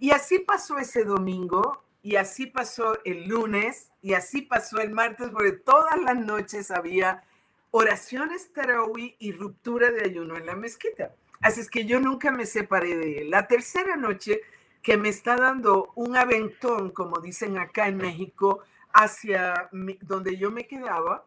[0.00, 5.28] y así pasó ese domingo, y así pasó el lunes, y así pasó el martes,
[5.28, 7.22] porque todas las noches había
[7.70, 11.14] oraciones tarawih y ruptura de ayuno en la mezquita.
[11.40, 13.30] Así es que yo nunca me separé de él.
[13.30, 14.40] La tercera noche
[14.82, 18.60] que me está dando un aventón, como dicen acá en México,
[18.92, 19.68] hacia
[20.00, 21.26] donde yo me quedaba,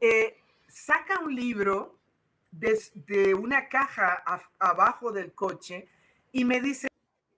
[0.00, 1.96] eh, saca un libro
[2.50, 4.22] de, una caja
[4.58, 5.88] abajo del coche
[6.32, 6.89] y me dice,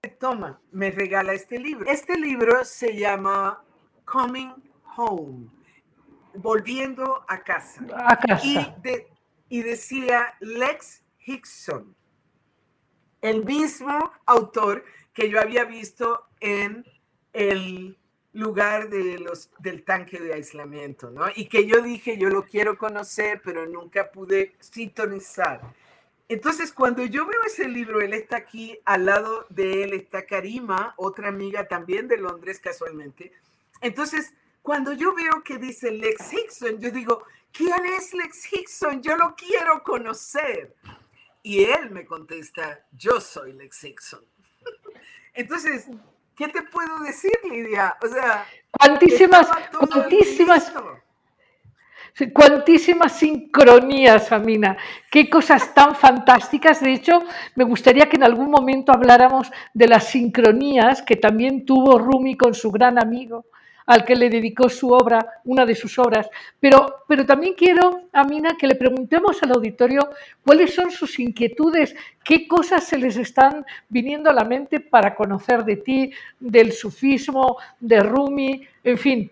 [0.09, 1.89] toma, me regala este libro.
[1.89, 3.63] Este libro se llama
[4.05, 4.53] Coming
[4.97, 5.47] Home,
[6.35, 7.85] volviendo a casa.
[8.05, 8.45] A casa.
[8.45, 11.95] Y, y decía Lex Hickson,
[13.21, 16.85] el mismo autor que yo había visto en
[17.31, 17.97] el
[18.33, 21.27] lugar de los, del tanque de aislamiento, ¿no?
[21.35, 25.61] Y que yo dije, yo lo quiero conocer, pero nunca pude sintonizar.
[26.29, 30.93] Entonces, cuando yo veo ese libro, él está aquí, al lado de él está Karima,
[30.97, 33.31] otra amiga también de Londres casualmente.
[33.81, 39.01] Entonces, cuando yo veo que dice Lex Hickson, yo digo, ¿quién es Lex Hickson?
[39.03, 40.73] Yo lo quiero conocer.
[41.43, 44.21] Y él me contesta, yo soy Lex Hickson.
[45.33, 45.87] Entonces,
[46.37, 47.97] ¿qué te puedo decir, Lidia?
[48.01, 50.71] O sea, cuantísimas, cuantísimas,
[52.31, 54.77] cuantísimas sincronías, Amina.
[55.11, 56.81] Qué cosas tan fantásticas.
[56.81, 57.23] De hecho,
[57.55, 62.53] me gustaría que en algún momento habláramos de las sincronías que también tuvo Rumi con
[62.53, 63.45] su gran amigo
[63.85, 66.29] al que le dedicó su obra, una de sus obras.
[66.59, 70.09] Pero, pero también quiero, Amina, que le preguntemos al auditorio
[70.43, 75.63] cuáles son sus inquietudes, qué cosas se les están viniendo a la mente para conocer
[75.65, 79.31] de ti, del sufismo, de Rumi, en fin.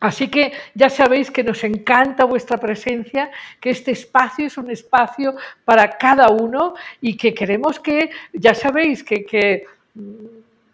[0.00, 5.36] Así que ya sabéis que nos encanta vuestra presencia, que este espacio es un espacio
[5.64, 9.66] para cada uno y que queremos que, ya sabéis, que, que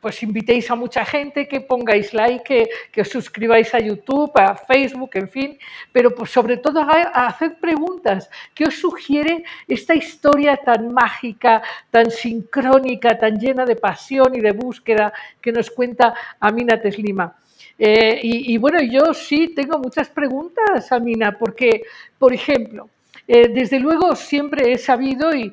[0.07, 5.11] pues invitéis a mucha gente, que pongáis like, que, os suscribáis a YouTube, a Facebook,
[5.15, 5.59] en fin,
[5.91, 8.31] pero pues sobre todo a, hacer preguntas.
[8.55, 11.61] ¿Qué os sugiere esta historia tan mágica,
[11.91, 17.35] tan sincrónica, tan llena de pasión y de búsqueda que nos cuenta Amina Teslima?
[17.79, 21.83] Eh, y, y bueno, yo sí tengo muchas preguntas, Amina, porque,
[22.19, 22.89] por ejemplo,
[23.29, 25.53] eh, desde luego siempre he sabido, y,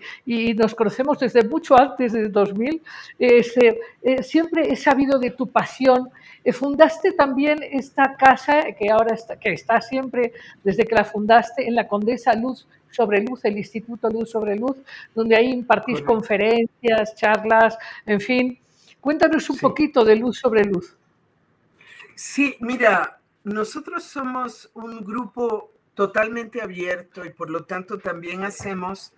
[0.53, 2.81] nos conocemos desde mucho antes del 2000,
[3.17, 6.09] este, eh, siempre he sabido de tu pasión.
[6.51, 10.33] Fundaste también esta casa que ahora está, que está siempre,
[10.63, 14.77] desde que la fundaste, en la Condesa Luz sobre Luz, el Instituto Luz sobre Luz,
[15.15, 18.59] donde ahí impartís conferencias, charlas, en fin.
[18.99, 20.95] Cuéntanos un poquito de Luz sobre Luz.
[22.15, 29.13] Sí, mira, nosotros somos un grupo totalmente abierto y por lo tanto también hacemos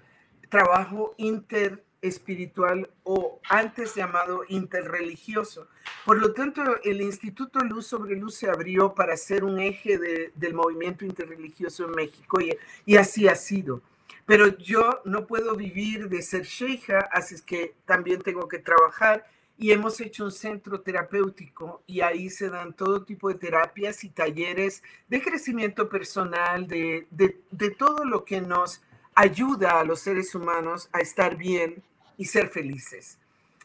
[0.50, 5.68] trabajo interespiritual o antes llamado interreligioso.
[6.06, 10.54] Por lo tanto, el Instituto Luz sobre Luz se abrió para ser un eje del
[10.54, 12.40] movimiento interreligioso en México
[12.86, 13.82] y, así ha sido.
[14.26, 19.28] Pero yo no puedo vivir de ser sheija, así es que también tengo que trabajar
[19.58, 24.10] y hemos hecho un centro terapéutico y ahí se dan todo tipo de terapias y
[24.10, 28.82] talleres de crecimiento personal, de, de, todo lo que nos
[29.14, 31.82] ayuda a los seres humanos a estar bien
[32.18, 33.18] y ser felices.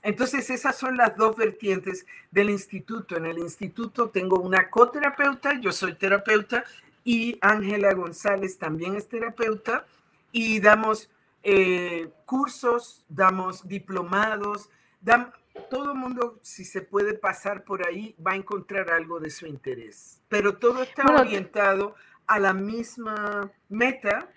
[0.02, 3.16] Entonces, esas son las dos vertientes del instituto.
[3.16, 6.64] En el instituto tengo una coterapeuta, yo soy terapeuta,
[7.04, 9.86] y Ángela González también es terapeuta,
[10.32, 11.10] y damos
[11.42, 15.34] eh, cursos, damos diplomados, damos,
[15.68, 20.20] todo mundo, si se puede pasar por ahí, va a encontrar algo de su interés.
[20.28, 21.94] Pero todo está orientado
[22.26, 24.30] a la misma meta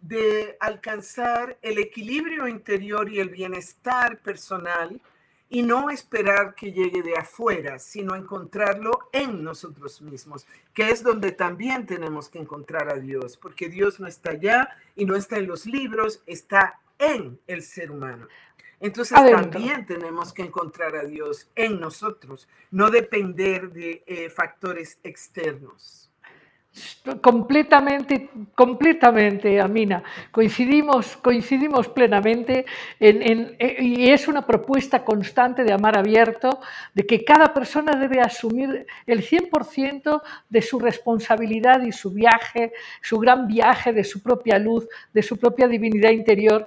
[0.00, 5.00] de alcanzar el equilibrio interior y el bienestar personal
[5.48, 11.32] y no esperar que llegue de afuera, sino encontrarlo en nosotros mismos, que es donde
[11.32, 15.46] también tenemos que encontrar a Dios, porque Dios no está allá y no está en
[15.46, 18.26] los libros, está en el ser humano.
[18.80, 26.06] Entonces también tenemos que encontrar a Dios en nosotros, no depender de eh, factores externos.
[27.22, 30.02] Completamente, completamente, Amina.
[30.30, 32.66] Coincidimos, coincidimos plenamente
[33.00, 36.60] en, eh, y es una propuesta constante de amar abierto,
[36.92, 43.18] de que cada persona debe asumir el 100% de su responsabilidad y su viaje, su
[43.18, 46.66] gran viaje de su propia luz, de su propia divinidad interior,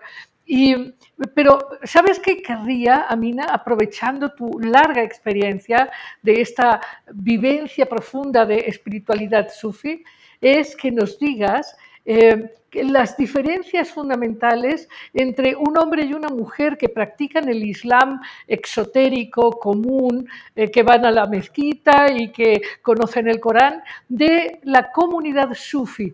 [0.51, 0.95] y,
[1.35, 5.91] pero, ¿sabes qué querría, Amina, aprovechando tu larga experiencia
[6.23, 6.81] de esta
[7.13, 10.03] vivencia profunda de espiritualidad sufi?
[10.41, 16.89] Es que nos digas eh, las diferencias fundamentales entre un hombre y una mujer que
[16.89, 23.39] practican el Islam exotérico, común, eh, que van a la mezquita y que conocen el
[23.39, 26.11] Corán, de la comunidad sufi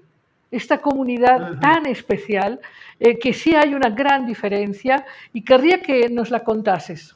[0.52, 2.60] esta comunidad tan especial,
[3.00, 7.16] eh, que sí hay una gran diferencia y querría que nos la contases.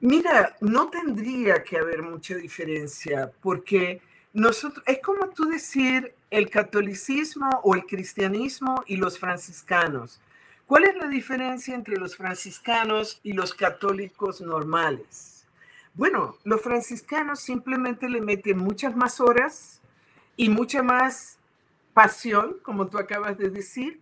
[0.00, 4.00] Mira, no tendría que haber mucha diferencia porque
[4.34, 10.20] nosotros, es como tú decir el catolicismo o el cristianismo y los franciscanos.
[10.66, 15.46] ¿Cuál es la diferencia entre los franciscanos y los católicos normales?
[15.94, 19.80] Bueno, los franciscanos simplemente le meten muchas más horas
[20.36, 21.38] y mucha más
[21.92, 24.00] pasión, como tú acabas de decir,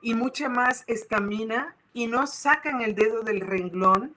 [0.00, 4.14] y mucha más estamina y no sacan el dedo del renglón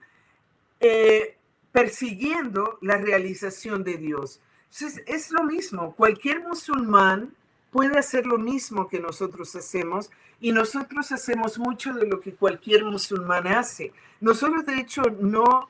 [0.80, 1.36] eh,
[1.72, 4.40] persiguiendo la realización de Dios.
[4.72, 7.34] Entonces, es lo mismo, cualquier musulmán
[7.70, 10.10] puede hacer lo mismo que nosotros hacemos
[10.40, 13.92] y nosotros hacemos mucho de lo que cualquier musulmán hace.
[14.20, 15.68] Nosotros, de hecho, no,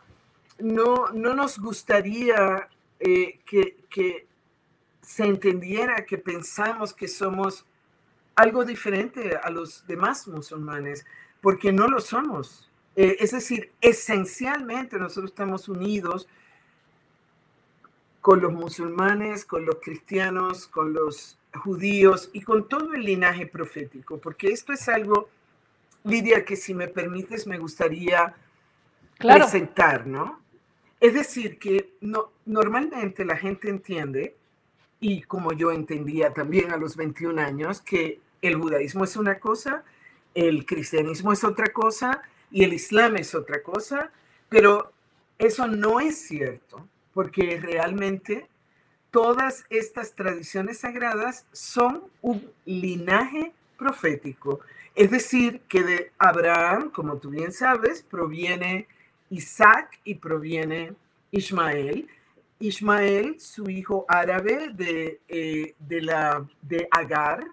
[0.58, 2.68] no, no nos gustaría
[3.00, 4.26] eh, que, que
[5.06, 7.64] se entendiera que pensamos que somos
[8.34, 11.06] algo diferente a los demás musulmanes,
[11.40, 12.68] porque no lo somos.
[12.96, 16.26] Eh, es decir, esencialmente nosotros estamos unidos
[18.20, 24.18] con los musulmanes, con los cristianos, con los judíos y con todo el linaje profético,
[24.18, 25.28] porque esto es algo,
[26.02, 28.34] Lidia, que si me permites me gustaría
[29.18, 30.40] presentar, ¿no?
[30.98, 34.34] Es decir, que no, normalmente la gente entiende
[35.00, 39.84] y como yo entendía también a los 21 años, que el judaísmo es una cosa,
[40.34, 44.10] el cristianismo es otra cosa y el islam es otra cosa,
[44.48, 44.92] pero
[45.38, 48.48] eso no es cierto, porque realmente
[49.10, 54.60] todas estas tradiciones sagradas son un linaje profético.
[54.94, 58.86] Es decir, que de Abraham, como tú bien sabes, proviene
[59.30, 60.94] Isaac y proviene
[61.30, 62.08] Ismael,
[62.58, 67.44] Ismael, su hijo árabe de, eh, de, la, de Agar,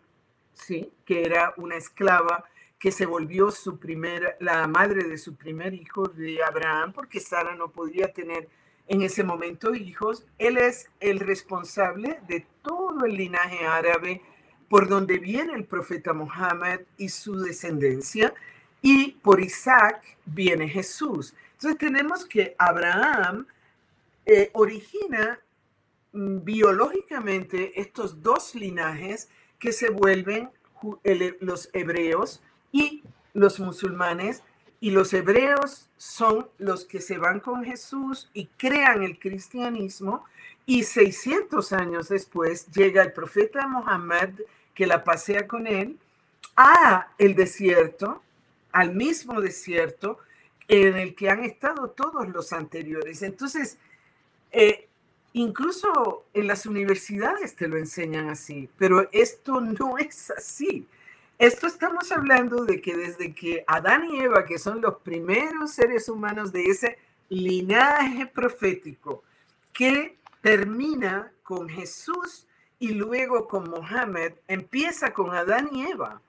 [0.54, 0.92] ¿sí?
[1.06, 2.46] que era una esclava
[2.80, 7.56] que se volvió su primer, la madre de su primer hijo de Abraham, porque Sara
[7.56, 8.50] no podía tener
[8.88, 10.26] en ese momento hijos.
[10.38, 14.22] Él es el responsable de todo el linaje árabe
[14.68, 18.34] por donde viene el profeta Mohammed y su descendencia,
[18.82, 21.34] y por Isaac viene Jesús.
[21.54, 23.46] Entonces tenemos que Abraham
[24.26, 25.40] eh, origina
[26.12, 30.50] mm, biológicamente estos dos linajes que se vuelven
[31.40, 33.04] los hebreos y
[33.34, 34.44] los musulmanes.
[34.80, 40.26] Y los hebreos son los que se van con Jesús y crean el cristianismo.
[40.66, 44.42] Y 600 años después llega el profeta Mohammed
[44.74, 45.98] que la pasea con él
[46.56, 48.22] a el desierto,
[48.72, 50.20] al mismo desierto
[50.68, 53.22] en el que han estado todos los anteriores.
[53.22, 53.78] Entonces,
[54.54, 54.88] eh,
[55.34, 60.88] incluso en las universidades te lo enseñan así, pero esto no es así.
[61.40, 66.08] Esto estamos hablando de que desde que Adán y Eva, que son los primeros seres
[66.08, 66.98] humanos de ese
[67.28, 69.24] linaje profético,
[69.74, 72.48] que termina con Jesús
[72.78, 76.22] y luego con Mohammed, empieza con Adán y Eva.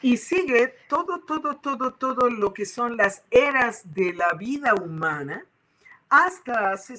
[0.00, 5.44] Y sigue todo, todo, todo, todo lo que son las eras de la vida humana,
[6.08, 6.94] hasta hace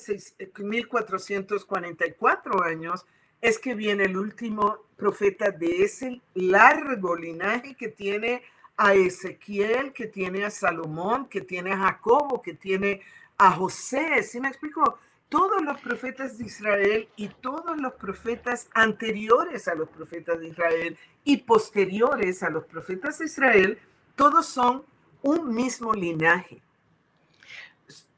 [0.57, 3.05] 1444 eh, años
[3.41, 8.43] es que viene el último profeta de ese largo linaje que tiene
[8.75, 13.01] a Ezequiel, que tiene a Salomón, que tiene a Jacobo, que tiene
[13.37, 14.23] a José.
[14.23, 14.99] ¿Sí me explico?
[15.29, 20.97] Todos los profetas de Israel y todos los profetas anteriores a los profetas de Israel
[21.23, 23.79] y posteriores a los profetas de Israel,
[24.15, 24.83] todos son
[25.21, 26.61] un mismo linaje.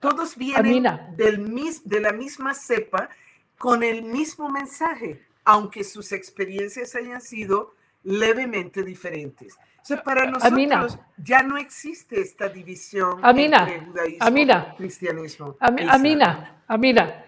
[0.01, 0.83] Todos vienen
[1.15, 3.09] del, de la misma cepa
[3.57, 9.55] con el mismo mensaje, aunque sus experiencias hayan sido levemente diferentes.
[9.55, 15.57] O sea, para nosotros ya no existe esta división entre judaísmo y cristianismo.
[15.59, 17.25] Amina, Amina,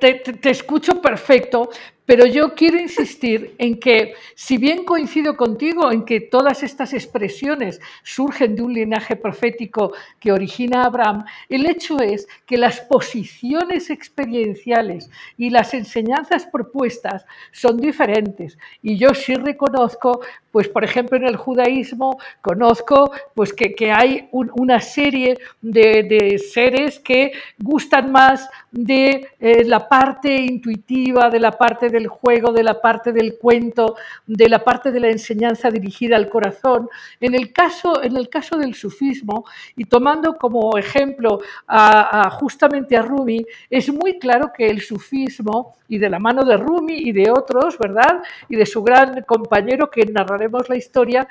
[0.00, 1.70] te, escucho perfecto,
[2.06, 7.80] pero yo quiero insistir en que, si bien coincido contigo en que todas estas expresiones
[8.04, 15.10] surgen de un linaje profético que origina Abraham, el hecho es que las posiciones experienciales
[15.36, 18.56] y las enseñanzas propuestas son diferentes.
[18.82, 20.20] Y yo sí reconozco,
[20.52, 27.32] pues por ejemplo en el judaísmo, conozco pues que, hay una serie de seres que
[27.58, 33.12] gustan más de eh, la parte intuitiva, de la parte del juego, de la parte
[33.12, 36.88] del cuento, de la parte de la enseñanza dirigida al corazón.
[37.20, 39.44] En el caso, en el caso del sufismo,
[39.76, 45.98] y tomando como ejemplo a, justamente a Rumi, es muy claro que el sufismo, y
[45.98, 48.22] de la mano de Rumi y de otros, ¿verdad?
[48.48, 51.28] Y de su gran compañero que narraremos la historia,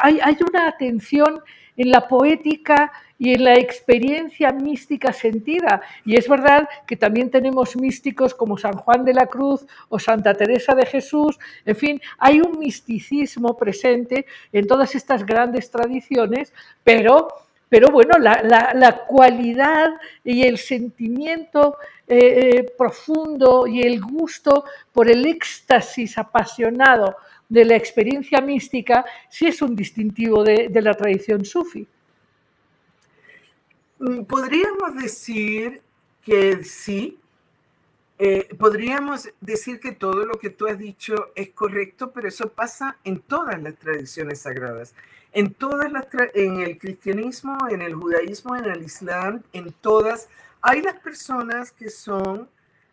[0.00, 1.40] hay, una atención
[1.76, 5.80] en la poética y en la experiencia mística sentida.
[6.04, 10.34] Y es verdad que también tenemos místicos como San Juan de la Cruz o Santa
[10.34, 11.38] Teresa de Jesús.
[11.64, 16.52] En fin, hay un misticismo presente en todas estas grandes tradiciones,
[16.84, 17.28] pero,
[17.70, 19.90] pero bueno, la, cualidad
[20.24, 27.16] y el sentimiento eh, eh, profundo y el gusto por el éxtasis apasionado
[27.48, 31.86] de la experiencia mística sí es un distintivo de, la tradición sufi.
[34.00, 35.80] Mm, podríamos decir
[36.24, 37.20] que sí,
[38.18, 42.98] eh, podríamos decir que todo lo que tú has dicho es correcto, pero eso pasa
[43.04, 44.92] en todas las tradiciones sagradas,
[45.32, 50.28] en todas las en el cristianismo, en el judaísmo, en el islam, en todas.
[50.60, 52.48] Hay las personas que son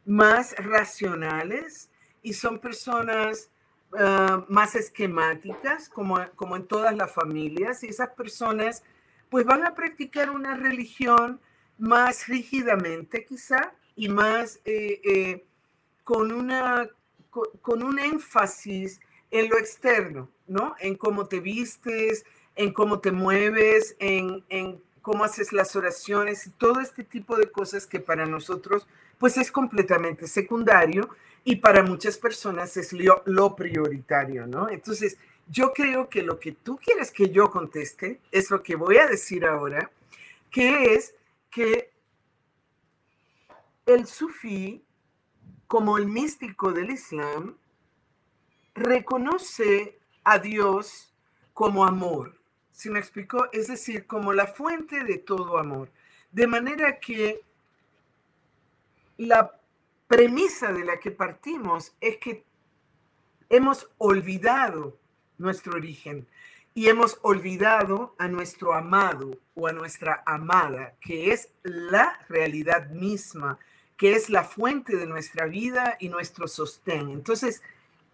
[0.05, 1.89] más racionales
[2.21, 3.49] y son personas
[3.97, 8.83] ah, más esquemáticas, como, como en todas las familias, y esas personas
[9.29, 11.39] pues van a practicar una religión
[11.77, 15.45] más rígidamente quizá y más eh, eh,
[16.03, 16.89] con, una,
[17.61, 18.99] con, un énfasis
[19.31, 20.75] en lo externo, ¿no?
[20.79, 22.25] En cómo te vistes,
[22.55, 24.43] en cómo te mueves, en,
[25.01, 30.27] cómo haces las oraciones todo este tipo de cosas que para nosotros pues es completamente
[30.27, 31.09] secundario
[31.45, 34.69] y para muchas personas es lo, lo prioritario, ¿no?
[34.69, 35.17] Entonces,
[35.49, 39.07] yo creo que lo que tú quieres que yo conteste es lo que voy a
[39.07, 39.89] decir ahora,
[40.51, 41.15] que es
[41.49, 41.89] que
[43.85, 44.83] el sufí,
[45.67, 47.55] como el místico del Islam,
[48.77, 51.13] reconoce a Dios
[51.53, 52.39] como amor.
[52.71, 53.49] ¿Sí me explico?
[53.51, 55.89] Es decir, como la fuente de todo amor.
[56.31, 57.41] De manera que
[59.17, 59.59] la
[60.07, 62.43] premisa de la que partimos es que
[63.49, 64.97] hemos olvidado
[65.37, 66.27] nuestro origen
[66.75, 73.57] y hemos olvidado a nuestro amado o a nuestra amada, que es la realidad misma,
[73.97, 77.09] que es la fuente de nuestra vida y nuestro sostén.
[77.09, 77.63] Entonces,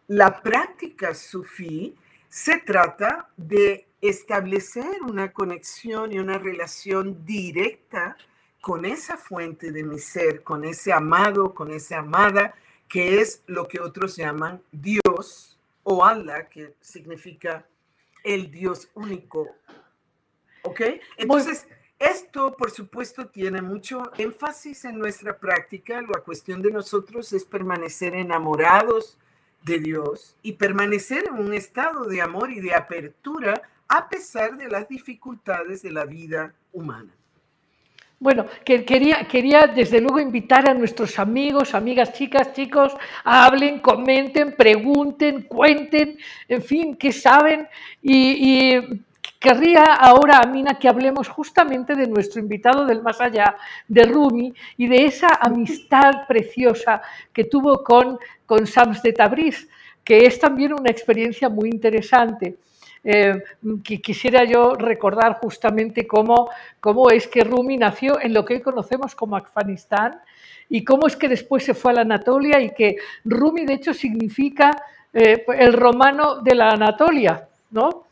[0.08, 1.95] la práctica sufí
[2.30, 8.18] se trata de establecer una conexión y una relación directa
[8.60, 12.56] con esa fuente de mi ser, con ese amado, con esa amada,
[12.88, 17.66] que es lo que otros llaman Dios o Allah, que significa
[18.24, 19.56] el Dios único.
[20.64, 20.82] ¿Ok?
[21.18, 21.68] Entonces,
[21.99, 26.01] esto, por supuesto, tiene mucho énfasis en nuestra práctica.
[26.01, 29.18] La cuestión de nosotros es permanecer enamorados
[29.64, 34.68] de Dios y permanecer en un estado de amor y de apertura a pesar de
[34.68, 37.11] las dificultades de la vida humana.
[38.24, 42.95] Bueno, que quería, quería desde luego invitar a nuestros amigos, amigas, chicas, chicos,
[43.26, 47.68] hablen, comenten, pregunten, cuenten, en fin, qué saben.
[48.01, 48.80] Y,
[49.44, 53.58] querría ahora, Amina, que hablemos justamente de nuestro invitado del más allá,
[53.89, 57.02] de Rumi, y de esa amistad preciosa
[57.34, 59.68] que tuvo con, con Sams de Tabriz,
[60.02, 62.56] que es también una experiencia muy interesante.
[63.04, 63.44] Eh,
[63.84, 69.14] quisiera yo recordar justamente cómo, cómo es que Rumi nació en lo que hoy conocemos
[69.14, 70.22] como Afganistán
[70.70, 73.94] y cómo es que después se fue a la Anatolia y que Rumi de hecho
[73.94, 74.72] significa
[75.12, 78.06] eh, el romano de la Anatolia, ¿no?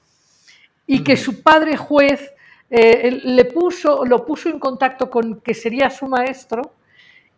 [0.94, 2.34] Y que su padre juez
[2.70, 6.74] eh, le puso, lo puso en contacto con que sería su maestro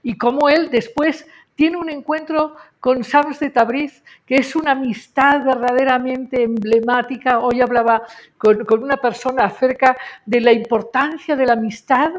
[0.01, 5.45] y cómo él después tiene un encuentro con Sams de Tabriz, que es una amistad
[5.45, 7.41] verdaderamente emblemática.
[7.41, 8.01] Hoy hablaba
[8.39, 9.95] con, una persona acerca
[10.25, 12.11] de la importancia de la amistad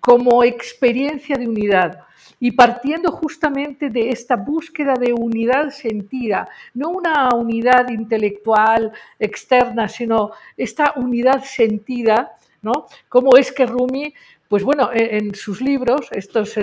[0.00, 2.00] como experiencia de unidad.
[2.44, 10.32] Y partiendo justamente de esta búsqueda de unidad sentida, no una unidad intelectual externa, sino
[10.54, 12.84] esta unidad sentida, ¿no?
[13.08, 14.12] Como es que Rumi,
[14.46, 16.58] pues bueno, en, sus libros, esto es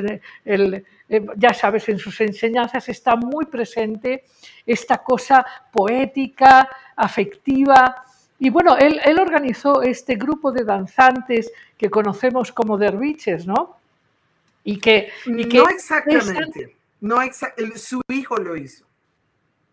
[0.45, 4.23] el eh, ya sabes, en sus enseñanzas está muy presente
[4.65, 8.05] esta cosa poética, afectiva.
[8.39, 13.80] Y bueno, él, organizó este grupo de danzantes que conocemos como derviches, ¿no?
[14.63, 17.17] Y que, no exactamente, no
[17.75, 18.85] su hijo lo hizo.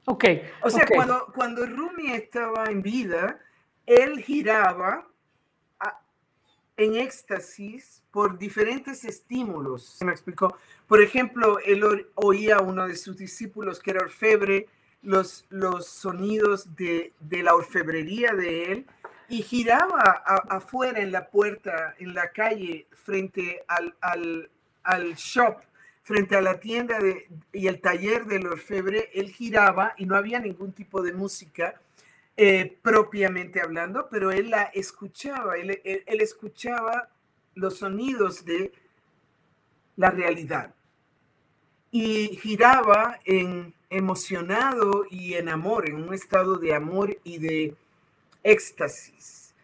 [0.06, 0.24] Ok.
[0.62, 3.38] O sea, Cuando, cuando Rumi estaba en vida,
[3.86, 5.06] él giraba
[6.78, 9.84] en éxtasis por diferentes estímulos.
[9.84, 10.56] Se me explicó.
[10.86, 14.68] Por ejemplo, él oía a uno de sus discípulos que era orfebre,
[15.02, 18.86] los, los sonidos de, de la orfebrería de él
[19.28, 20.00] y giraba
[20.48, 24.50] afuera en la puerta, en la calle, frente al, al,
[24.88, 25.58] al shop,
[26.02, 30.40] frente a la tienda de, y el taller del orfebre, él giraba y no había
[30.40, 31.80] ningún tipo de música
[32.36, 37.10] eh, propiamente hablando, pero él la escuchaba, él, él escuchaba
[37.54, 38.72] los sonidos de
[39.96, 40.74] la realidad
[41.90, 47.74] y giraba en emocionado y en amor, en un estado de amor y de
[48.42, 49.54] éxtasis.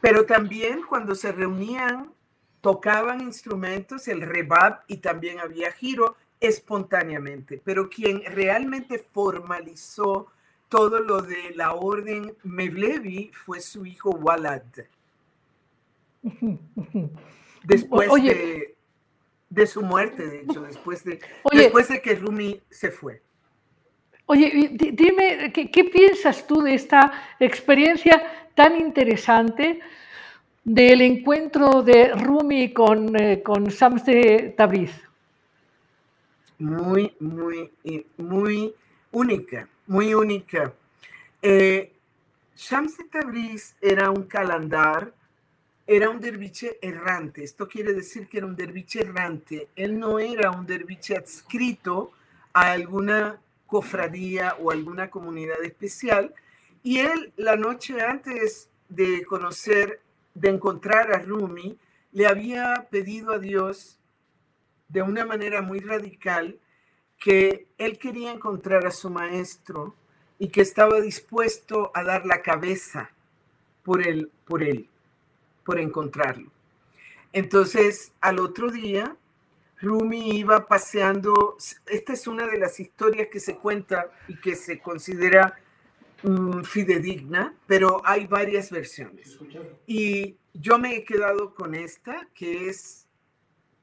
[0.00, 2.12] Pero también cuando se reunían,
[2.60, 7.60] tocaban instrumentos, el rebab y también había giro espontáneamente.
[7.64, 10.28] Pero quien realmente formalizó
[10.68, 14.62] todo lo de la orden Mevlevi fue su hijo Walad.
[17.62, 18.76] Después de,
[19.48, 21.18] de, su muerte, de hecho, después de,
[21.52, 23.22] después de que Rumi se fue.
[24.26, 29.80] Oye, dime, ¿qué, piensas tú de esta experiencia tan interesante
[30.66, 33.68] del encuentro de Rumi con, eh, con
[34.56, 34.90] Tabriz?
[36.58, 37.70] Muy, muy,
[38.16, 38.74] muy
[39.12, 40.74] única, muy única.
[41.40, 41.92] Eh,
[42.56, 45.14] Shams de Tabriz era un calandar,
[45.86, 47.44] era un derviche errante.
[47.44, 49.68] Esto quiere decir que era un derviche errante.
[49.76, 52.10] Él no era un derviche adscrito
[52.52, 56.34] a alguna cofradía o alguna comunidad especial.
[56.82, 60.00] Y él, la noche antes de conocer,
[60.36, 61.78] de encontrar a Rumi,
[62.12, 63.98] le había pedido a Dios
[64.88, 66.58] de una manera muy radical
[67.18, 69.94] que él quería encontrar a su maestro
[70.38, 73.10] y que estaba dispuesto a dar la cabeza
[73.82, 74.88] por él, por él,
[75.64, 76.50] por encontrarlo.
[77.32, 79.16] Entonces, al otro día,
[79.80, 81.56] Rumi iba paseando,
[81.86, 85.58] esta es una de las historias que se cuenta y que se considera
[86.22, 89.38] mm, fidedigna, pero hay varias versiones.
[89.86, 93.06] Y yo me he quedado con esta, que es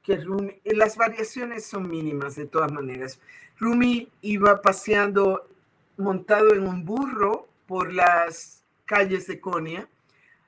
[0.02, 3.18] que Rumi, las variaciones son mínimas de todas maneras.
[3.58, 5.48] Rumi iba paseando
[5.96, 9.88] montado en un burro por las calles de Konya,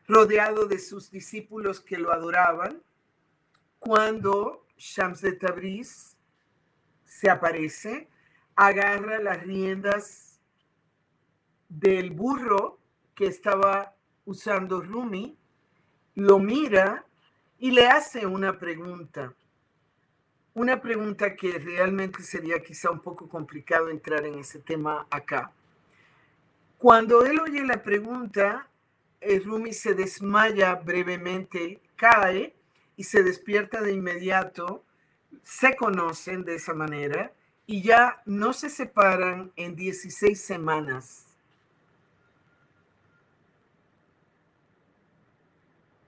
[0.07, 2.83] rodeado de sus discípulos que lo adoraban,
[3.79, 6.17] cuando Shams de Tabriz
[7.05, 8.09] se aparece,
[8.57, 10.26] agarra las riendas
[11.69, 12.79] del burro
[13.15, 13.95] que estaba
[14.25, 15.37] usando Rumi,
[16.15, 17.05] lo mira
[17.59, 19.35] y le hace una pregunta.
[20.55, 25.53] Una pregunta que realmente sería quizá un poco complicado entrar en ese tema acá.
[26.79, 28.69] Cuando él oye la pregunta,
[29.21, 32.55] el Rumi se desmaya brevemente, cae
[32.97, 34.85] y se despierta de inmediato,
[35.43, 37.33] se conocen de esa manera
[37.67, 41.26] y ya no se separan en 16 semanas.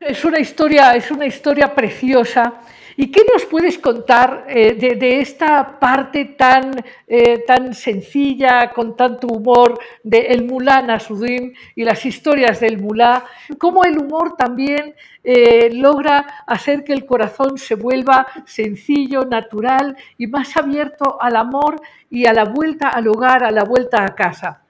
[0.00, 2.60] Es una historia, es una historia preciosa
[3.00, 6.72] ¿Y qué nos puedes contar eh, de, esta parte tan,
[7.06, 13.24] eh, tan sencilla, con tanto humor, de El Mulá Nasruddin y las historias del Mulá?
[13.56, 20.26] ¿Cómo el humor también eh, logra hacer que el corazón se vuelva sencillo, natural y
[20.26, 21.80] más abierto al amor
[22.10, 24.62] y a la vuelta al hogar, a la vuelta a casa?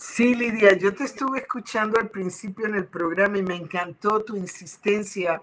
[0.00, 4.36] Sí, Lidia, yo te estuve escuchando al principio en el programa y me encantó tu
[4.36, 5.42] insistencia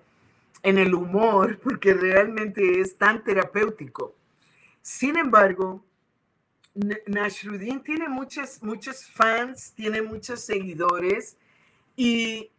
[0.64, 4.16] en el humor, porque realmente es tan terapéutico.
[4.82, 5.84] Sin embargo,
[7.06, 11.36] Nasruddin tiene muchos, muchos fans, tiene muchos seguidores
[11.98, 12.50] y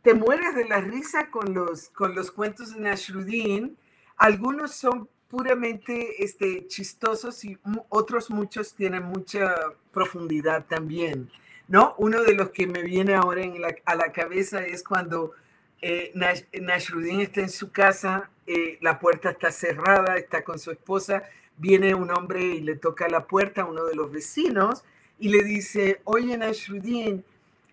[0.00, 3.76] te mueres de la risa con los, con los cuentos de Nasruddin.
[4.16, 9.54] Algunos son puramente este, chistosos y otros muchos tienen mucha
[9.90, 11.30] profundidad también,
[11.68, 11.94] ¿no?
[11.98, 13.42] Uno de los que me viene ahora
[13.84, 15.32] a la cabeza es cuando
[15.80, 16.12] eh,
[16.52, 21.24] está en su casa, eh, la puerta está cerrada, está con su esposa,
[21.56, 24.84] viene un hombre y le toca la puerta a uno de los vecinos
[25.18, 27.24] y le dice, oye Nasruddin,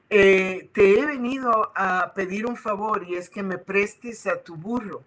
[0.09, 4.55] eh, te he venido a pedir un favor y es que me prestes a tu
[4.55, 5.03] burro,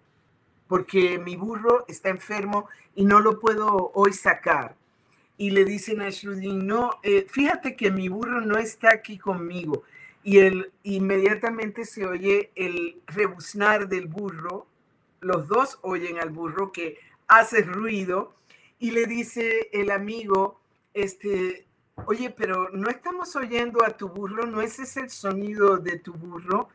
[0.67, 4.75] porque mi burro está enfermo y no lo puedo hoy sacar.
[5.37, 9.83] Y le dice Nasruddin, no, eh, fíjate que mi burro no está aquí conmigo
[10.23, 14.65] y él inmediatamente se oye el rebuznar del burro.
[15.19, 18.33] Los dos oyen al burro que hace ruido
[18.79, 20.59] y le dice el amigo,
[20.93, 21.65] este,
[22.05, 26.13] oye, pero no estamos oyendo a tu burro, no ese es el sonido de tu
[26.13, 26.69] burro.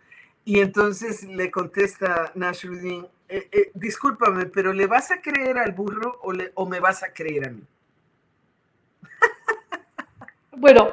[0.44, 6.18] Y entonces le contesta Nasruddin, eh, eh, discúlpame, pero ¿le vas a creer al burro
[6.22, 7.62] o me vas a creer a mí?
[10.60, 10.88] Bueno,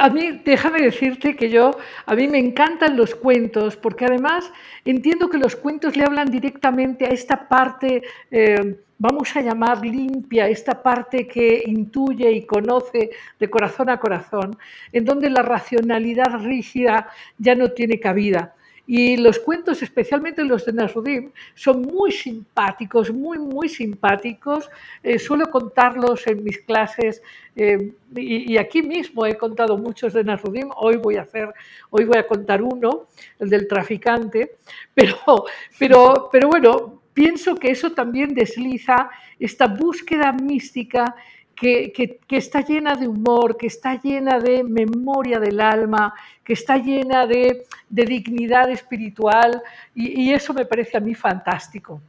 [0.00, 1.70] a mí, déjame decirte que yo,
[2.06, 4.50] a mí me encantan los cuentos, porque además
[4.86, 10.48] entiendo que los cuentos le hablan directamente a esta parte, eh, vamos a llamar limpia,
[10.48, 14.56] esta parte que intuye y conoce de corazón a corazón,
[14.92, 18.54] en donde la racionalidad rígida ya no tiene cabida.
[18.86, 24.70] Y los cuentos, especialmente los de Nasruddin, son muy simpáticos, muy, muy simpáticos.
[25.02, 27.20] Eh, suelo contarlos en mis clases
[27.56, 30.68] eh, y, aquí mismo he contado muchos de Nasruddin.
[30.76, 31.52] Hoy voy a hacer,
[31.90, 33.06] hoy voy a contar uno,
[33.40, 34.56] el del traficante.
[34.94, 35.44] Pero,
[35.78, 41.14] pero, pero bueno, pienso que eso también desliza esta búsqueda mística
[41.56, 47.26] que, está llena de humor, que está llena de memoria del alma, que está llena
[47.26, 49.62] de, dignidad espiritual
[49.94, 52.00] y, eso me parece a mí fantástico.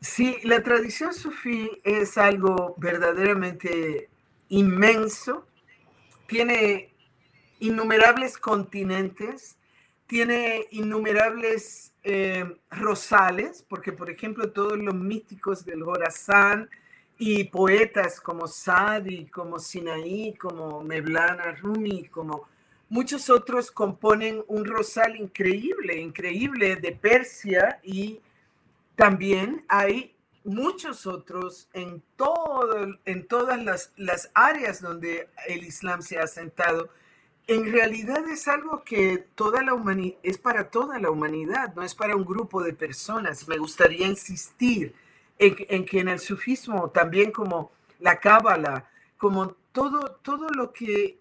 [0.00, 4.10] Sí, la tradición sufí es algo verdaderamente
[4.50, 5.46] inmenso,
[6.26, 6.92] tiene
[7.58, 9.56] innumerables continentes,
[10.06, 16.68] tiene innumerables eh, rosales, porque por ejemplo todos los místicos del Jorazán,
[17.26, 22.46] y poetas como Sadi, como Sinaí, como Mevlana Rumi, como
[22.90, 28.20] muchos otros componen un rosal increíble, increíble de Persia y
[28.94, 30.14] también hay
[30.44, 36.90] muchos otros en, todo, en todas las, las áreas donde el Islam se ha sentado.
[37.46, 41.94] En realidad es algo que toda la humanidad, es para toda la humanidad, no es
[41.94, 43.48] para un grupo de personas.
[43.48, 44.94] Me gustaría insistir
[45.38, 51.18] en, que en el sufismo, también como la cábala, como todo, todo lo que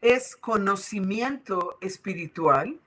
[0.00, 2.78] es conocimiento espiritual,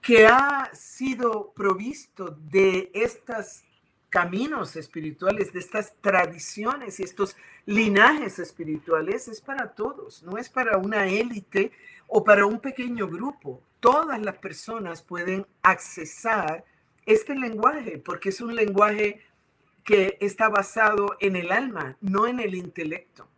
[0.00, 3.64] que ha sido provisto de estos
[4.08, 10.78] caminos espirituales, de estas tradiciones y estos linajes espirituales, es para todos, no es para
[10.78, 11.72] una élite
[12.06, 13.60] o para un pequeño grupo.
[13.80, 16.64] Todas las personas pueden accesar
[17.04, 19.25] este lenguaje porque es un lenguaje
[19.86, 23.28] que está basado en el alma, no en el intelecto.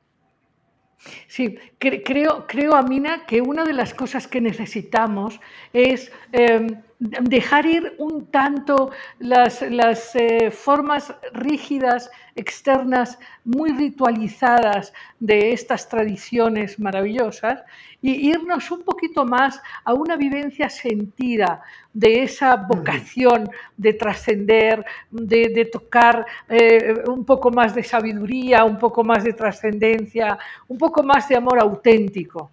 [1.28, 5.40] Sí, creo, creo, Amina, que una de las cosas que necesitamos
[5.72, 8.90] es em, dejar ir un tanto
[9.20, 17.62] las, las eh, formas rígidas, externas, muy ritualizadas de estas tradiciones maravillosas
[18.02, 25.68] y irnos un poquito más a una vivencia sentida de esa vocación de trascender, de,
[25.72, 30.38] tocar eh, un poco más de sabiduría, un poco más de trascendencia,
[30.68, 32.50] un poco más de amor auténtico.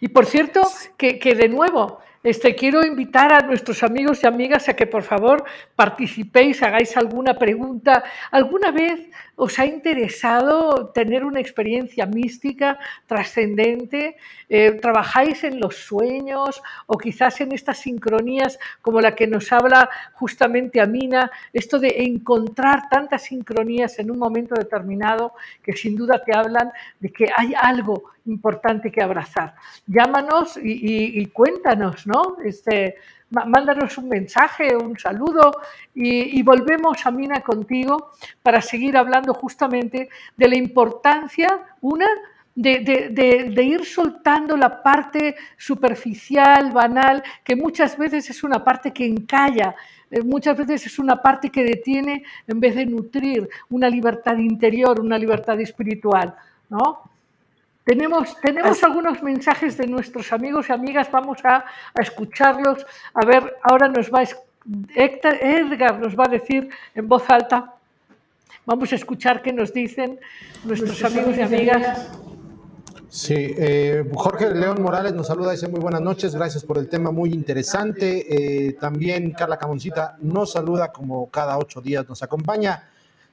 [0.00, 0.62] Y por cierto,
[0.96, 5.02] que, que de nuevo, este, quiero invitar a nuestros amigos y amigas a que por
[5.02, 5.42] favor
[5.74, 8.04] participéis, hagáis alguna pregunta.
[8.30, 14.16] ¿Alguna vez os ha interesado tener una experiencia mística trascendente?
[14.50, 19.88] Eh, ¿Trabajáis en los sueños o quizás en estas sincronías como la que nos habla
[20.12, 21.30] justamente Amina?
[21.54, 27.10] Esto de encontrar tantas sincronías en un momento determinado que sin duda te hablan de
[27.10, 29.54] que hay algo importante que abrazar.
[29.86, 32.36] Llámanos y, cuéntanos, ¿no?
[32.44, 32.96] Este,
[33.30, 35.52] mándanos un mensaje, un saludo
[35.94, 38.10] y, volvemos a Mina contigo
[38.42, 41.48] para seguir hablando justamente de la importancia,
[41.80, 42.06] una,
[42.56, 49.76] de, ir soltando la parte superficial, banal, que muchas veces es una parte que encalla,
[50.10, 54.98] eh, muchas veces es una parte que detiene en vez de nutrir una libertad interior,
[54.98, 56.34] una libertad espiritual,
[56.68, 57.10] ¿no?
[57.90, 61.64] Tenemos, tenemos algunos mensajes de nuestros amigos y amigas, vamos a,
[62.00, 62.86] escucharlos.
[63.12, 64.22] A ver, ahora nos va
[64.94, 67.74] Edgar nos va a decir en voz alta.
[68.64, 70.20] Vamos a escuchar qué nos dicen
[70.62, 72.12] nuestros amigos y amigas.
[73.08, 77.10] Sí, eh, Jorge León Morales nos saluda, dice muy buenas noches, gracias por el tema
[77.10, 78.68] muy interesante.
[78.68, 82.88] Eh, también Carla Camoncita nos saluda como cada ocho días nos acompaña.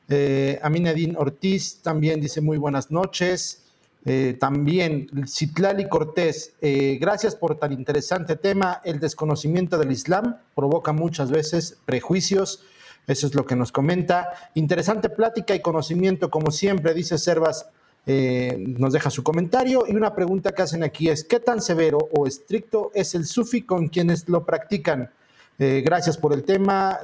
[0.09, 3.66] Eh, Aminadín Ortiz también dice muy buenas noches.
[4.09, 8.81] Eh, también Citlali Cortés, eh, gracias por tan interesante tema.
[8.85, 12.63] El desconocimiento del Islam provoca muchas veces prejuicios.
[13.05, 14.29] Eso es lo que nos comenta.
[14.53, 17.67] Interesante plática y conocimiento, como siempre, dice Servas,
[18.05, 19.83] eh, nos deja su comentario.
[19.85, 23.63] Y una pregunta que hacen aquí es, ¿qué tan severo o estricto es el sufi
[23.63, 25.11] con quienes lo practican?
[25.59, 26.99] gracias por el tema,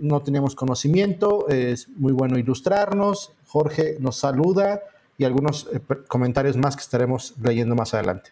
[0.00, 3.32] no tenemos conocimiento, es muy bueno ilustrarnos.
[3.46, 4.80] Jorge nos saluda
[5.18, 8.30] y algunos eh, comentarios más que estaremos leyendo más adelante.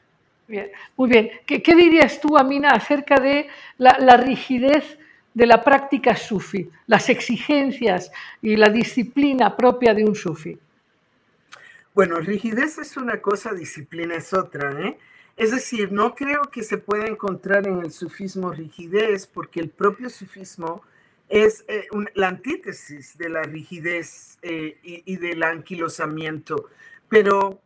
[0.48, 1.30] Bien, muy bien.
[1.44, 4.96] ¿Qué, qué dirías tú, Amina, acerca de la, la, rigidez
[5.34, 10.56] de la práctica sufi, las exigencias y la disciplina propia de un sufi?
[11.92, 14.70] Bueno, rigidez es una cosa, disciplina es otra.
[14.86, 14.96] ¿eh?
[15.36, 20.08] Es decir, no creo que se pueda encontrar en el sufismo rigidez, porque el propio
[20.08, 20.82] sufismo
[21.28, 26.70] es eh, un, la antítesis de la rigidez eh, y, y del anquilosamiento.
[27.08, 27.60] Pero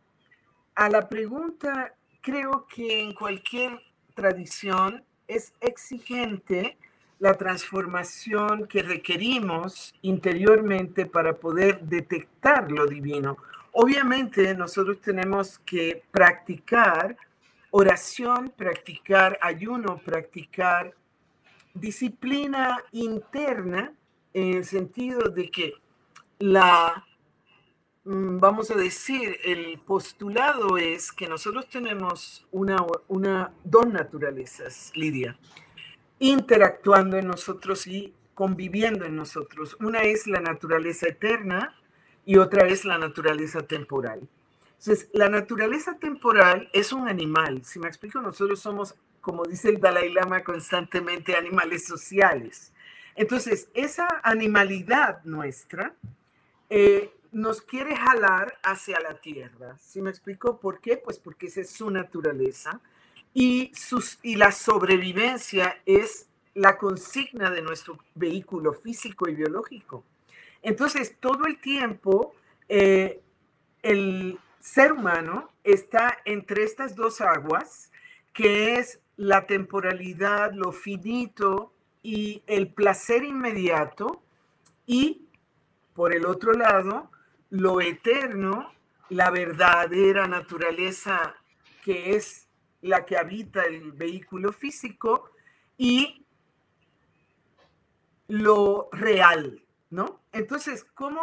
[0.75, 3.79] a la pregunta creo que en cualquier
[4.13, 6.77] tradición es exigente
[7.19, 13.37] la transformación que requerimos interiormente para poder detectar lo divino.
[13.73, 17.15] Obviamente nosotros tenemos que practicar
[17.69, 20.93] oración, practicar ayuno, practicar
[21.73, 23.93] disciplina interna
[24.33, 25.73] en el sentido de que
[26.39, 27.05] la
[28.03, 35.37] Mm, vamos a decir, el postulado es que nosotros tenemos una, una, dos naturalezas, Lidia,
[36.17, 39.77] interactuando en nosotros y conviviendo en nosotros.
[39.79, 41.75] Una es la naturaleza eterna
[42.25, 44.27] y otra es la naturaleza temporal.
[44.81, 47.63] Entonces, la naturaleza temporal es un animal.
[47.63, 52.73] Si me explico, nosotros somos, como dice el Dalai Lama constantemente, animales sociales.
[53.15, 55.93] Entonces, esa animalidad nuestra
[56.67, 59.77] eh, nos quiere jalar hacia la tierra.
[59.77, 60.97] ¿Sí me explico por qué?
[60.97, 62.81] Pues porque esa es su naturaleza
[63.35, 70.03] y, sus, y la sobrevivencia es la consigna de nuestro vehículo físico y biológico.
[70.63, 72.33] Entonces, todo el tiempo,
[72.67, 73.21] eh,
[73.83, 77.91] el ser humano está entre estas dos aguas,
[78.31, 84.23] que es la temporalidad, lo finito y el placer inmediato,
[84.85, 85.27] y
[85.93, 87.11] por el otro lado,
[87.49, 88.71] lo eterno,
[89.09, 91.35] la verdadera naturaleza
[91.83, 92.47] que es
[92.81, 95.31] la que habita el vehículo físico
[95.77, 96.25] y
[98.27, 100.21] lo real, ¿no?
[100.31, 101.19] Entonces, ¿cómo,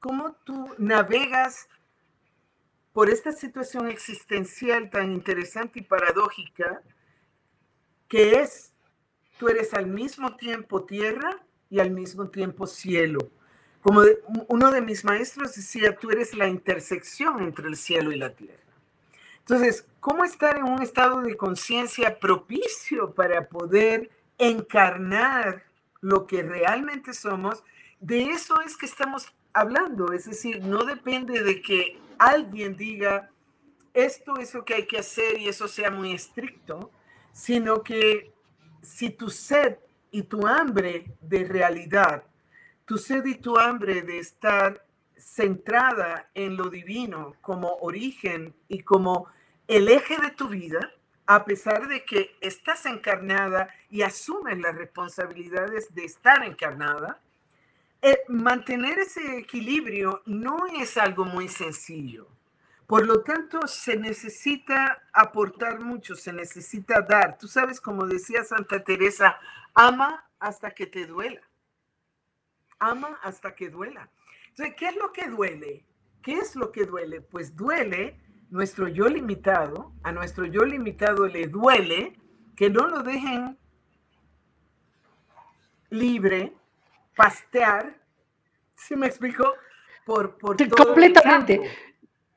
[0.00, 1.68] cómo tú navegas
[2.94, 6.80] por esta situación existencial tan interesante y paradójica
[8.08, 8.72] que es,
[9.36, 13.18] tú eres al mismo tiempo tierra y al mismo tiempo cielo?
[13.82, 14.02] Como
[14.46, 18.62] uno de mis maestros decía, tú eres la intersección entre el cielo y la tierra.
[19.40, 25.64] Entonces, ¿cómo estar en un estado de conciencia propicio para poder encarnar
[26.00, 27.64] lo que realmente somos?
[27.98, 30.12] De eso es que estamos hablando.
[30.12, 33.30] Es decir, no depende de que alguien diga,
[33.92, 36.90] esto es lo que hay que hacer y eso sea muy estricto,
[37.32, 38.32] sino que
[38.82, 39.78] si tu sed
[40.10, 42.24] y tu hambre de realidad
[42.84, 44.84] tu sed y tu hambre de estar
[45.16, 49.26] centrada en lo divino como origen y como
[49.66, 50.92] el eje de tu vida,
[51.26, 57.20] a pesar de que estás encarnada y asumes las responsabilidades de estar encarnada,
[58.04, 62.28] eh, mantener ese equilibrio no es algo muy sencillo.
[62.86, 67.38] Por lo tanto, se necesita aportar mucho, se necesita dar.
[67.38, 69.38] Tú sabes, como decía Santa Teresa,
[69.74, 71.40] ama hasta que te duela
[72.78, 74.10] ama hasta que duela.
[74.50, 75.84] Entonces, ¿qué es lo que duele?
[76.22, 77.20] ¿Qué es lo que duele?
[77.20, 82.18] Pues duele nuestro yo limitado, a nuestro yo limitado le duele
[82.56, 83.58] que no lo dejen
[85.90, 86.54] libre,
[87.14, 87.94] pastear,
[88.74, 89.54] ¿sí me explico?
[90.04, 91.60] Por, por todo completamente.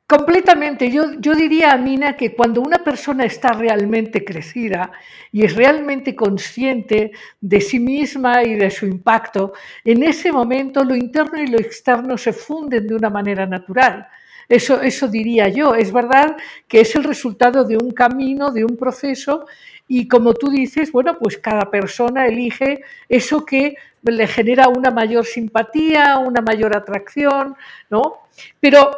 [0.07, 0.89] Completamente.
[0.89, 4.89] Yo, yo diría, Amina, que cuando una persona está realmente crecida
[5.33, 7.11] y es realmente consciente
[7.41, 9.51] de sí misma y de su impacto,
[9.83, 14.07] en ese momento lo interno y lo externo se funden de una manera natural.
[14.49, 15.75] Eso, eso diría yo.
[15.75, 16.37] Es verdad
[16.67, 19.45] que es el resultado de un camino, de un proceso,
[19.87, 25.25] y como tú dices, bueno, pues cada persona elige eso que le genera una mayor
[25.25, 27.55] simpatía, una mayor atracción,
[27.89, 28.15] ¿no?
[28.59, 28.91] Pero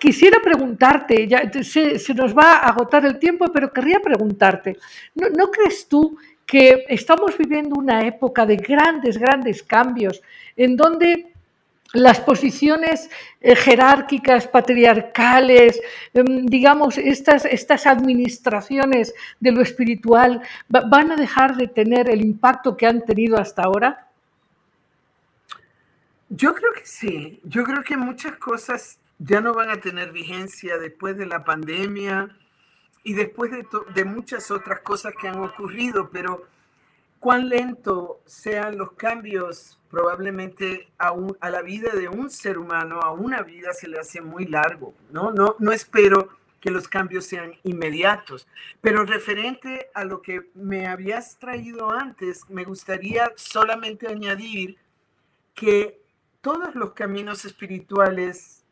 [0.00, 4.78] Quisiera preguntarte, ya se, se, nos va a agotar el tiempo, pero querría preguntarte,
[5.14, 10.22] ¿no, ¿no crees tú que estamos viviendo una época de grandes, grandes cambios
[10.56, 11.33] en donde
[11.94, 13.08] las posiciones
[13.40, 15.80] eh, jerárquicas, patriarcales,
[16.12, 22.76] eh, digamos, estas, estas administraciones de lo espiritual, ¿van a dejar de tener el impacto
[22.76, 24.08] que han tenido hasta ahora?
[26.28, 27.40] Yo creo que sí.
[27.44, 32.36] Yo creo que muchas cosas ya no van a tener vigencia después de la pandemia
[33.04, 33.64] y después de,
[33.94, 36.48] de muchas otras cosas que han ocurrido, pero
[37.24, 41.14] cuán lento sean los cambios probablemente a,
[41.48, 45.32] la vida de un ser humano, a una vida se le hace muy largo, ¿no?
[45.32, 46.28] No, no espero
[46.60, 48.46] que los cambios sean inmediatos.
[48.82, 54.76] Pero referente a lo que me habías traído antes, me gustaría solamente añadir
[55.54, 56.02] que
[56.42, 58.66] todos los caminos espirituales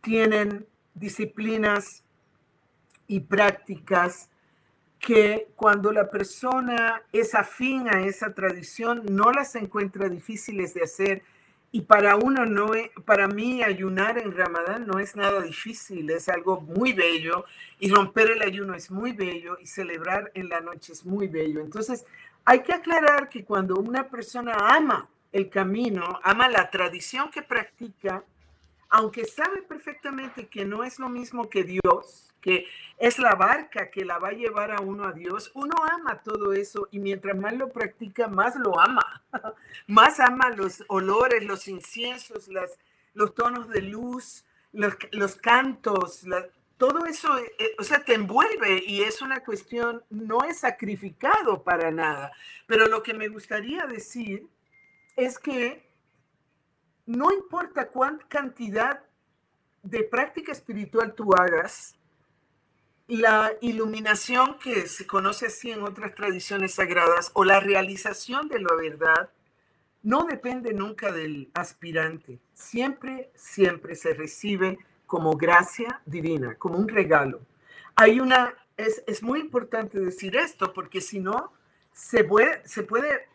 [0.00, 2.02] tienen disciplinas
[3.06, 4.28] y prácticas
[5.00, 11.22] que cuando la persona es afín a esa tradición no las encuentra difíciles de hacer
[11.72, 16.28] y para uno no es, para mí ayunar en Ramadán no es nada difícil, es
[16.28, 17.44] algo muy bello
[17.78, 21.60] y romper el ayuno es muy bello y celebrar en la noche es muy bello.
[21.60, 22.04] Entonces,
[22.44, 28.22] hay que aclarar que cuando una persona ama el camino, ama la tradición que practica,
[28.90, 32.66] aunque sabe perfectamente que no es lo mismo que Dios, que
[32.98, 36.52] es la barca que la va a llevar a uno a Dios, uno ama todo
[36.52, 39.22] eso y mientras más lo practica, más lo ama.
[39.86, 42.78] más ama los olores, los inciensos, las,
[43.14, 46.24] los tonos de luz, los, cantos,
[46.76, 51.62] todo eso, eh, eh, o sea, te envuelve y es una cuestión, no es sacrificado
[51.62, 52.32] para nada.
[52.66, 54.46] Pero lo que me gustaría decir
[55.16, 55.90] es que
[57.06, 59.02] no importa cuánta cantidad
[59.82, 61.96] de práctica espiritual tú hagas,
[63.10, 68.74] la iluminación que se conoce así en otras tradiciones sagradas o la realización de la
[68.74, 69.30] verdad
[70.02, 72.38] no depende nunca del aspirante.
[72.54, 77.40] Siempre, siempre se recibe como gracia divina, como un regalo.
[77.96, 81.52] Hay una, es, muy importante decir esto porque si no,
[81.92, 83.28] se puede, se puede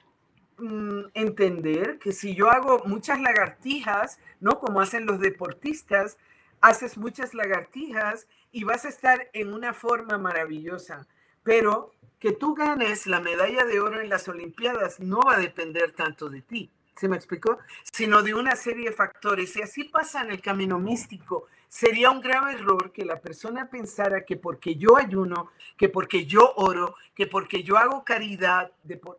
[0.58, 4.58] mm, entender que si yo hago muchas lagartijas, ¿no?
[4.58, 6.18] Como hacen los deportistas,
[6.62, 8.26] haces muchas lagartijas
[8.56, 11.06] y vas a estar en una forma maravillosa.
[11.44, 15.92] Pero que tú ganes la medalla de oro en las Olimpiadas no va a depender
[15.92, 17.58] tanto de ti, ¿se me explicó?
[17.84, 19.58] Sino de una serie de factores.
[19.58, 21.48] Y así pasa en el camino místico.
[21.68, 26.54] Sería un grave error que la persona pensara que porque yo ayuno, que porque yo
[26.56, 28.72] oro, que porque yo hago caridad,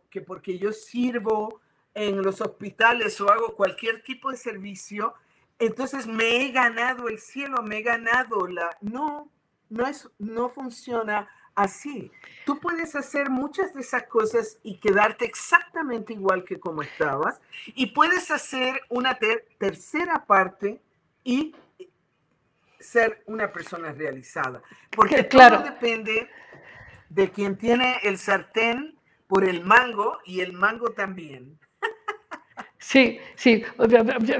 [0.09, 1.61] que porque yo sirvo
[1.93, 5.13] en los hospitales o hago cualquier tipo de servicio,
[5.59, 8.77] entonces me he ganado el cielo, me he ganado la...
[8.81, 9.31] No,
[9.69, 12.11] no, es, no funciona así.
[12.45, 17.87] Tú puedes hacer muchas de esas cosas y quedarte exactamente igual que como estabas, y
[17.87, 19.17] puedes hacer una
[19.57, 20.79] tercera parte
[21.23, 21.55] y
[22.79, 24.61] ser una persona realizada.
[24.91, 25.57] Porque claro.
[25.57, 26.29] todo depende
[27.09, 28.97] de quien tiene el sartén
[29.27, 31.59] por el mango y el mango también.
[32.79, 33.63] Sí, sí.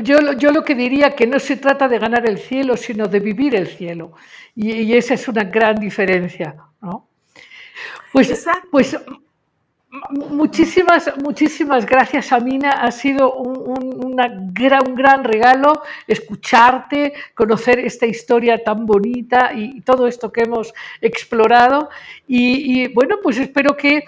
[0.01, 3.19] Yo, yo lo que diría que no se trata de ganar el cielo, sino de
[3.19, 4.13] vivir el cielo.
[4.55, 6.55] Y, esa es una gran diferencia.
[6.81, 7.09] ¿no?
[8.11, 8.97] Pues, pues
[9.89, 12.71] Muchísimas, muchísimas gracias, Amina.
[12.71, 14.15] Ha sido un,
[14.53, 21.89] gran, regalo escucharte, conocer esta historia tan bonita y todo esto que hemos explorado.
[22.27, 24.03] Y, bueno, pues espero que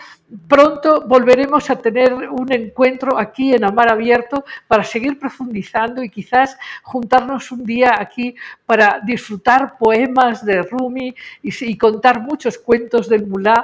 [0.50, 6.58] pronto volveremos a tener un encuentro aquí en Amar Abierto para seguir profundizando y quizás
[6.84, 13.64] juntarnos un día aquí para disfrutar poemas de Rumi y contar muchos cuentos del Mulá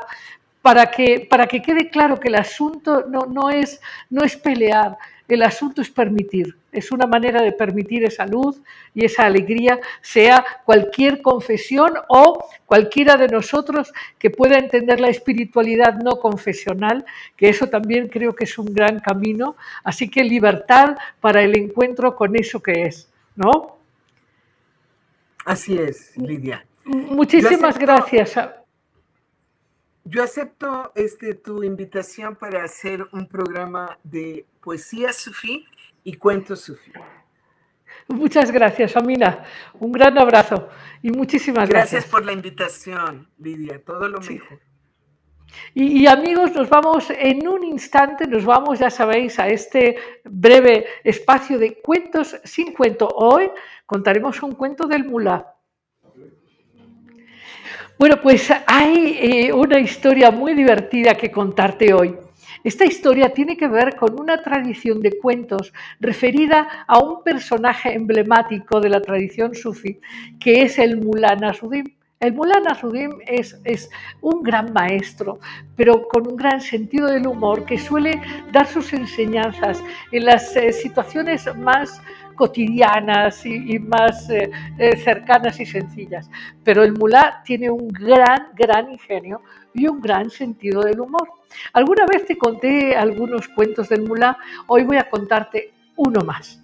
[0.66, 4.98] para que, para que quede claro que el asunto no, no, es, no es pelear,
[5.28, 8.60] el asunto es permitir, es una manera de permitir esa luz
[8.96, 16.00] y esa alegría, sea cualquier confesión o cualquiera de nosotros que pueda entender la espiritualidad
[16.04, 17.06] no confesional,
[17.38, 22.16] que eso también creo que es un gran camino, así que libertad para el encuentro
[22.16, 23.78] con eso que es, ¿no?
[25.46, 26.66] Así es, Lidia.
[26.86, 28.36] Muchísimas gracias.
[30.08, 35.66] Yo acepto este, tu invitación para hacer un programa de poesía sufí
[36.04, 36.92] y cuentos sufí.
[38.08, 39.44] Muchas gracias, Amina.
[39.80, 40.70] Un gran abrazo
[41.02, 41.92] y muchísimas gracias.
[41.92, 43.84] Gracias por la invitación, Lidia.
[43.84, 44.60] Todo lo mejor.
[45.74, 50.86] Y, y, amigos, nos vamos en un instante, nos vamos, ya sabéis, a este breve
[51.04, 53.08] espacio de cuentos sin cuento.
[53.08, 53.50] Hoy
[53.88, 55.55] contaremos un cuento del Mulá.
[57.98, 62.14] Bueno, pues hay eh, una historia muy divertida que contarte hoy.
[62.62, 65.72] Esta historia tiene que ver con una tradición de cuentos
[66.02, 69.98] referida a un personaje emblemático de la tradición sufi,
[70.42, 71.96] que es el Mullah Nasruddin.
[72.20, 73.90] El Mullah Nasruddin es, es,
[74.20, 75.40] un gran maestro,
[75.78, 78.20] pero con un gran sentido del humor que suele
[78.52, 79.82] dar sus enseñanzas
[80.12, 82.02] en las eh, situaciones más
[82.36, 86.30] cotidianas y, más eh, eh, cercanas y sencillas.
[86.64, 89.42] Pero el mulá tiene un gran, gran ingenio
[89.74, 91.30] y un gran sentido del humor.
[91.74, 96.62] Alguna vez te conté algunos cuentos del mulá, hoy voy a contarte uno más.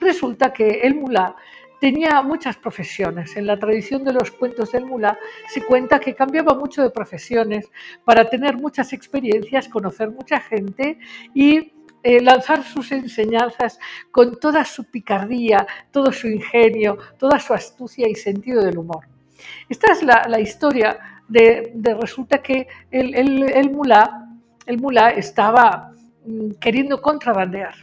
[0.00, 1.34] Resulta que el mulá
[1.80, 3.36] tenía muchas profesiones.
[3.36, 7.70] En la tradición de los cuentos del mulá se cuenta que cambiaba mucho de profesiones
[8.04, 10.98] para tener muchas experiencias, conocer mucha gente
[11.34, 11.72] y
[12.02, 13.78] eh, lanzar sus enseñanzas
[14.10, 19.06] con toda su picardía, todo su ingenio, toda su astucia y sentido del humor.
[19.68, 20.98] Esta es la, historia
[21.28, 24.28] de, resulta que el, el, mulá,
[24.66, 25.92] el mulá estaba
[26.24, 27.74] mm, queriendo contrabandear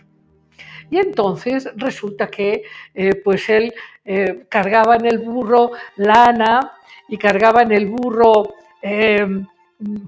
[0.89, 2.63] y entonces resulta que
[2.93, 6.71] eh, pues él eh, cargaba en el burro lana
[7.07, 8.55] y cargaba en el burro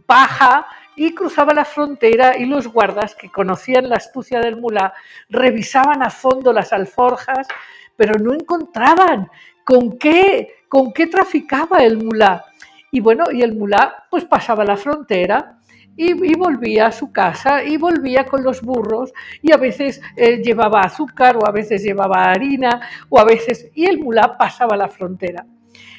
[0.06, 0.66] paja
[0.96, 4.94] y cruzaba la frontera y los guardas que conocían la astucia del mulá
[5.30, 7.48] revisaban a fondo las alforjas,
[7.96, 9.30] pero no encontraban
[9.64, 12.46] con qué, con qué traficaba el mulá.
[12.92, 15.58] Y bueno, y el mulá pues pasaba la frontera
[15.96, 20.82] y, volvía a su casa y volvía con los burros y a veces eh, llevaba
[20.82, 25.46] azúcar o a veces llevaba harina o a veces y el mulá pasaba la frontera.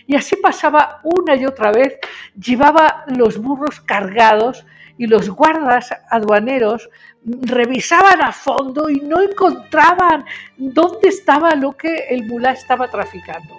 [0.07, 1.97] Y así pasaba una y otra vez,
[2.35, 4.67] llevaba los burros cargados
[4.99, 6.89] y los guardas aduaneros
[7.25, 10.25] revisaban a fondo y no encontraban
[10.57, 13.59] dónde estaba lo que el mulá estaba traficando.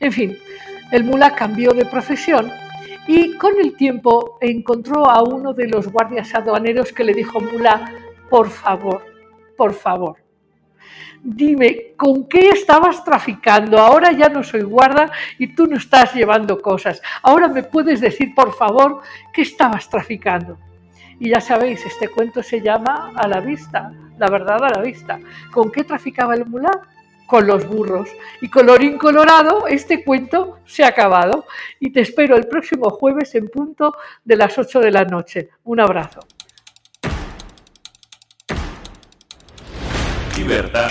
[0.00, 0.38] En fin,
[0.90, 2.50] el mulá cambió de profesión
[3.06, 7.92] y con el tiempo encontró a uno de los guardias aduaneros que le dijo, Mula,
[8.28, 9.04] por favor,
[9.56, 10.16] por favor,
[11.22, 13.78] dime, ¿con qué estabas traficando?
[13.78, 17.02] Ahora ya no soy guarda y tú no estás llevando cosas.
[17.22, 19.00] Ahora me puedes decir, por favor,
[19.32, 20.58] qué estabas traficando.
[21.18, 25.20] Y ya sabéis, este cuento se llama A la vista, la verdad a la vista.
[25.52, 26.80] ¿Con qué traficaba el mulá?
[27.30, 28.08] con los burros.
[28.40, 31.46] Y colorín colorado, este cuento se ha acabado
[31.78, 33.94] y te espero el próximo jueves en punto
[34.24, 35.50] de las 8 de la noche.
[35.62, 36.20] Un abrazo.
[40.36, 40.90] Libertad,